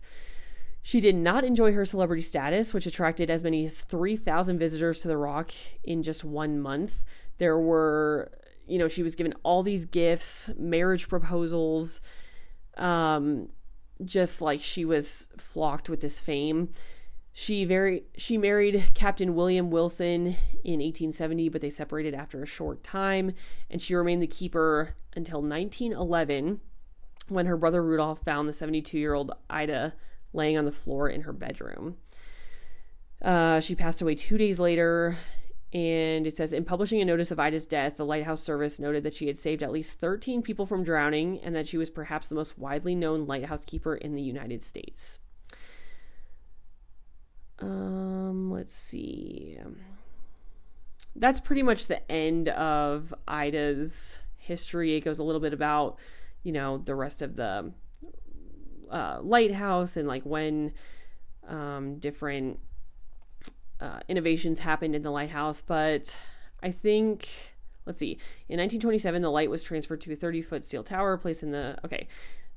She 0.87 1.01
did 1.01 1.17
not 1.17 1.45
enjoy 1.45 1.73
her 1.73 1.87
celebrity 1.87 2.23
status, 2.23 2.75
which 2.75 2.87
attracted 2.87 3.31
as 3.31 3.43
many 3.43 3.65
as 3.65 3.81
3,000 3.81 4.59
visitors 4.59 5.01
to 5.01 5.09
the 5.09 5.17
rock 5.17 5.51
in 5.83 6.03
just 6.03 6.25
one 6.25 6.61
month. 6.61 7.03
There 7.39 7.59
were 7.59 8.31
you 8.67 8.79
know, 8.79 8.89
she 8.89 9.03
was 9.03 9.15
given 9.15 9.35
all 9.43 9.63
these 9.63 9.85
gifts, 9.85 10.51
marriage 10.59 11.09
proposals, 11.09 12.01
um, 12.77 13.49
just 14.05 14.41
like 14.41 14.61
she 14.61 14.85
was 14.85 15.27
flocked 15.37 15.89
with 15.89 16.01
this 16.01 16.21
fame. 16.21 16.71
She 17.33 17.65
very 17.65 18.05
she 18.17 18.39
married 18.39 18.91
Captain 18.95 19.35
William 19.35 19.71
Wilson 19.71 20.37
in 20.63 20.81
1870, 20.81 21.49
but 21.49 21.61
they 21.61 21.71
separated 21.71 22.15
after 22.15 22.43
a 22.43 22.47
short 22.47 22.85
time, 22.85 23.33
and 23.69 23.83
she 23.83 23.95
remained 23.95 24.23
the 24.23 24.29
keeper 24.29 24.95
until 25.17 25.43
1911, 25.43 26.61
when 27.29 27.47
her 27.47 27.57
brother 27.57 27.83
Rudolph 27.83 28.21
found 28.25 28.49
the 28.49 28.53
72-year-old 28.53 29.33
Ida 29.51 29.95
laying 30.35 30.59
on 30.59 30.65
the 30.65 30.73
floor 30.73 31.09
in 31.09 31.23
her 31.23 31.33
bedroom. 31.33 31.97
Uh, 33.23 33.61
she 33.61 33.75
passed 33.75 34.03
away 34.03 34.15
two 34.15 34.37
days 34.37 34.59
later 34.59 35.17
and 35.75 36.25
it 36.25 36.37
says 36.37 36.53
in 36.53 36.65
publishing 36.65 37.01
a 37.01 37.05
notice 37.05 37.33
of 37.33 37.41
Ida's 37.41 37.67
death, 37.67 37.97
the 37.97 38.05
lighthouse 38.05 38.41
service 38.41 38.79
noted 38.79 39.03
that 39.03 39.15
she 39.15 39.27
had 39.27 39.37
saved 39.37 39.61
at 39.61 39.73
least 39.73 39.95
13 39.95 40.41
people 40.41 40.67
from 40.67 40.85
drowning 40.85 41.41
and 41.41 41.55
that 41.57 41.67
she 41.67 41.77
was 41.77 41.91
perhaps 41.91 42.29
the 42.29 42.37
most 42.37 42.57
widely 42.57 42.95
known 42.95 43.27
lighthouse 43.27 43.65
keeper 43.65 43.97
in 43.97 44.15
the 44.15 44.23
United 44.23 44.63
States. 44.63 45.19
Um, 47.59 48.53
let's 48.53 48.75
see. 48.75 49.59
That's 51.17 51.41
pretty 51.41 51.65
much 51.65 51.89
the 51.89 52.09
end 52.11 52.51
of 52.51 53.13
Ida's 53.27 54.19
history. 54.37 54.95
It 54.95 55.01
goes 55.01 55.19
a 55.19 55.25
little 55.25 55.41
bit 55.41 55.53
about, 55.53 55.99
you 56.45 56.53
know, 56.53 56.79
the 56.79 56.95
rest 56.95 57.21
of 57.21 57.35
the 57.35 57.73
uh, 58.91 59.19
lighthouse 59.23 59.97
and 59.97 60.09
like 60.09 60.23
when 60.25 60.73
um, 61.49 61.99
different 61.99 62.59
uh, 63.81 64.01
innovations 64.09 64.61
happened 64.61 64.95
in 64.95 65.03
the 65.03 65.11
lighthouse, 65.11 65.63
but 65.63 66.17
I 66.63 66.71
think 66.71 67.29
let's 67.87 68.01
see. 68.01 68.13
In 68.49 68.59
1927, 68.59 69.23
the 69.23 69.31
light 69.31 69.51
was 69.51 69.63
transferred 69.63 70.01
to 70.03 70.13
a 70.13 70.17
30 70.17 70.43
foot 70.43 70.65
steel 70.65 70.83
tower 70.83 71.17
placed 71.17 71.43
in 71.43 71.51
the 71.51 71.77
okay. 71.85 72.09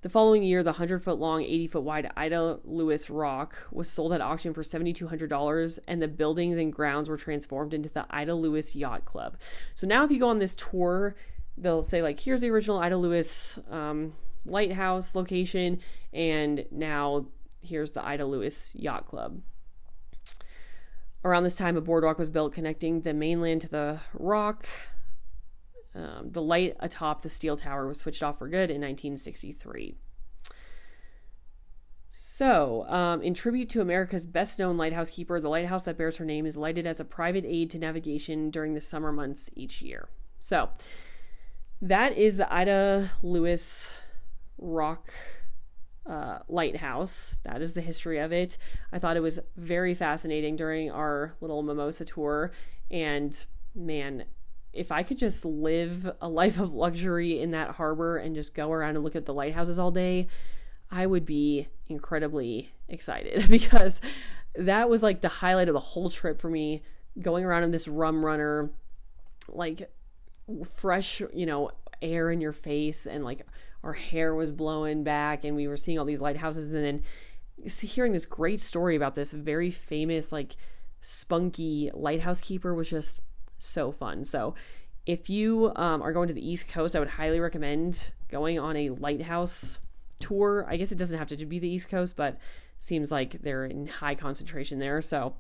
The 0.02 0.10
following 0.10 0.44
year, 0.44 0.62
the 0.62 0.72
100 0.72 1.04
foot 1.04 1.18
long, 1.18 1.42
80 1.42 1.68
foot 1.68 1.82
wide 1.82 2.12
Ida 2.16 2.60
Lewis 2.64 3.10
Rock 3.10 3.58
was 3.72 3.90
sold 3.90 4.14
at 4.14 4.22
auction 4.22 4.54
for 4.54 4.62
$7,200, 4.62 5.80
and 5.88 6.02
the 6.02 6.08
buildings 6.08 6.60
and 6.60 6.72
grounds 6.72 7.10
were 7.10 7.18
transformed 7.18 7.74
into 7.74 7.90
the 7.90 8.06
Ida 8.12 8.36
Lewis 8.36 8.76
Yacht 8.76 9.06
Club. 9.06 9.38
So 9.74 9.88
now, 9.88 10.06
if 10.06 10.12
you 10.12 10.20
go 10.20 10.30
on 10.30 10.38
this 10.38 10.56
tour, 10.56 11.16
they'll 11.58 11.82
say, 11.82 12.04
like, 12.04 12.20
here's 12.20 12.42
the 12.42 12.50
original 12.52 12.78
Ida 12.78 12.96
Lewis 12.96 13.58
um, 13.72 14.14
lighthouse 14.48 15.16
location, 15.16 15.80
and 16.14 16.66
now 16.72 17.28
here's 17.62 17.92
the 17.92 18.06
Ida 18.06 18.26
Lewis 18.26 18.72
Yacht 18.76 19.08
Club. 19.08 19.42
Around 21.24 21.44
this 21.44 21.56
time, 21.56 21.76
a 21.76 21.82
boardwalk 21.82 22.18
was 22.18 22.30
built 22.30 22.54
connecting 22.54 23.02
the 23.02 23.14
mainland 23.14 23.62
to 23.62 23.68
the 23.68 24.00
rock. 24.14 24.68
Um, 25.96 26.32
the 26.32 26.42
light 26.42 26.76
atop 26.80 27.24
the 27.24 27.30
steel 27.30 27.58
tower 27.58 27.88
was 27.88 28.00
switched 28.00 28.22
off 28.22 28.38
for 28.38 28.48
good 28.48 28.70
in 28.70 28.82
1963. 28.82 29.96
So, 32.12 32.88
um, 32.88 33.22
in 33.22 33.34
tribute 33.34 33.70
to 33.70 33.82
America's 33.82 34.26
best 34.26 34.60
known 34.60 34.78
lighthouse 34.78 35.10
keeper, 35.10 35.40
the 35.40 35.50
lighthouse 35.50 35.84
that 35.84 35.98
bears 35.98 36.18
her 36.18 36.26
name 36.26 36.46
is 36.46 36.56
lighted 36.56 36.86
as 36.86 37.00
a 37.00 37.06
private 37.06 37.46
aid 37.46 37.70
to 37.72 37.80
navigation 37.80 38.50
during 38.50 38.74
the 38.74 38.82
summer 38.82 39.12
months 39.12 39.50
each 39.56 39.82
year. 39.82 40.10
So, 40.40 40.70
that 41.82 42.18
is 42.18 42.38
the 42.38 42.52
Ida 42.52 43.12
Lewis 43.22 43.94
Rock 44.58 45.12
uh, 46.06 46.40
lighthouse. 46.48 47.36
That 47.44 47.62
is 47.62 47.74
the 47.74 47.82
history 47.82 48.20
of 48.20 48.32
it. 48.32 48.58
I 48.92 49.00
thought 49.00 49.18
it 49.18 49.22
was 49.22 49.40
very 49.56 49.94
fascinating 49.94 50.56
during 50.56 50.90
our 50.90 51.36
little 51.42 51.64
mimosa 51.64 52.06
tour. 52.06 52.52
And 52.90 53.38
man, 53.76 54.26
if 54.74 54.92
I 54.92 55.04
could 55.04 55.18
just 55.18 55.44
live 55.44 56.12
a 56.22 56.30
life 56.30 56.60
of 56.60 56.74
luxury 56.74 57.42
in 57.42 57.52
that 57.52 57.72
harbor 57.72 58.18
and 58.18 58.36
just 58.36 58.54
go 58.54 58.72
around 58.72 58.96
and 58.96 59.04
look 59.04 59.16
at 59.16 59.26
the 59.26 59.34
lighthouses 59.34 59.80
all 59.80 59.92
day, 59.92 60.28
I 60.90 61.06
would 61.06 61.26
be 61.26 61.68
incredibly 61.88 62.72
excited 62.88 63.48
because 63.50 64.00
that 64.56 64.90
was 64.90 65.04
like 65.04 65.22
the 65.22 65.28
highlight 65.28 65.68
of 65.68 65.74
the 65.74 65.80
whole 65.80 66.10
trip 66.10 66.42
for 66.42 66.50
me 66.50 66.84
going 67.22 67.44
around 67.44 67.64
in 67.64 67.72
this 67.72 67.88
rum 67.88 68.24
runner 68.24 68.70
like 69.50 69.90
fresh 70.74 71.22
you 71.34 71.46
know 71.46 71.72
air 72.02 72.30
in 72.30 72.42
your 72.42 72.54
face 72.54 73.06
and 73.06 73.24
like 73.24 73.46
our 73.88 73.94
hair 73.94 74.36
was 74.36 74.52
blowing 74.52 75.04
back 75.04 75.46
and 75.46 75.56
we 75.56 75.68
were 75.68 75.78
seeing 75.78 75.98
all 75.98 76.06
these 76.06 76.22
lighthouses. 76.22 76.72
And 76.72 76.84
then 76.84 77.04
hearing 77.66 78.12
this 78.12 78.26
great 78.26 78.62
story 78.62 78.96
about 78.96 79.16
this 79.16 79.32
very 79.32 79.72
famous 79.72 80.32
like 80.32 80.56
spunky 81.02 81.90
lighthouse 81.94 82.42
keeper 82.42 82.76
was 82.76 82.90
just 82.90 83.22
so 83.58 83.92
fun. 83.92 84.26
So 84.26 84.56
if 85.06 85.30
you 85.30 85.72
um, 85.78 86.02
are 86.02 86.12
going 86.12 86.28
to 86.28 86.34
the 86.34 86.48
east 86.48 86.68
coast 86.68 86.94
i 86.94 87.00
would 87.00 87.08
highly 87.08 87.40
recommend 87.40 88.12
going 88.30 88.60
on 88.60 88.76
a 88.76 88.90
lighthouse 88.90 89.80
tour. 90.20 90.68
I 90.70 90.76
guess 90.76 90.92
it 90.92 90.98
doesn't 90.98 91.18
have 91.18 91.30
to 91.30 91.46
be 91.46 91.58
the 91.58 91.70
east 91.70 91.90
coast 91.90 92.18
but 92.18 92.38
seems 92.80 93.10
like 93.10 93.42
they're 93.42 93.66
in 93.66 93.88
high 93.88 94.16
concentration 94.16 94.80
there. 94.80 95.02
So 95.02 95.36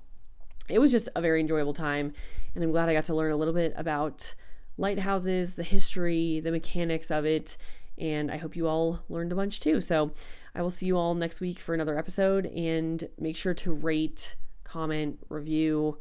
it 0.69 0.79
was 0.79 0.91
just 0.91 1.09
a 1.15 1.21
very 1.21 1.41
enjoyable 1.41 1.73
time 1.73 2.13
and 2.55 2.63
i'm 2.63 2.71
glad 2.71 2.89
i 2.89 2.93
got 2.93 3.05
to 3.05 3.15
learn 3.15 3.31
a 3.31 3.37
little 3.37 3.53
bit 3.53 3.73
about 3.77 4.35
lighthouses 4.77 5.55
the 5.55 5.63
history 5.63 6.39
the 6.39 6.51
mechanics 6.51 7.09
of 7.09 7.25
it 7.25 7.57
and 7.97 8.31
I 8.31 8.37
hope 8.37 8.55
you 8.55 8.67
all 8.67 8.99
learned 9.09 9.31
a 9.31 9.35
bunch 9.35 9.59
too. 9.59 9.81
So 9.81 10.11
I 10.55 10.61
will 10.61 10.69
see 10.69 10.85
you 10.85 10.97
all 10.97 11.15
next 11.15 11.39
week 11.39 11.59
for 11.59 11.73
another 11.73 11.97
episode. 11.97 12.45
And 12.47 13.07
make 13.19 13.37
sure 13.37 13.53
to 13.55 13.73
rate, 13.73 14.35
comment, 14.63 15.19
review, 15.29 15.97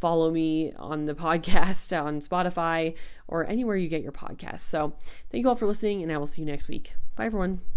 follow 0.00 0.30
me 0.30 0.72
on 0.76 1.06
the 1.06 1.14
podcast 1.26 1.96
on 1.98 2.20
Spotify 2.20 2.94
or 3.28 3.46
anywhere 3.46 3.76
you 3.76 3.88
get 3.88 4.02
your 4.02 4.12
podcasts. 4.12 4.60
So 4.60 4.94
thank 5.30 5.42
you 5.42 5.48
all 5.48 5.56
for 5.56 5.66
listening, 5.66 6.02
and 6.02 6.12
I 6.12 6.18
will 6.18 6.26
see 6.26 6.42
you 6.42 6.46
next 6.46 6.68
week. 6.68 6.92
Bye, 7.16 7.26
everyone. 7.26 7.75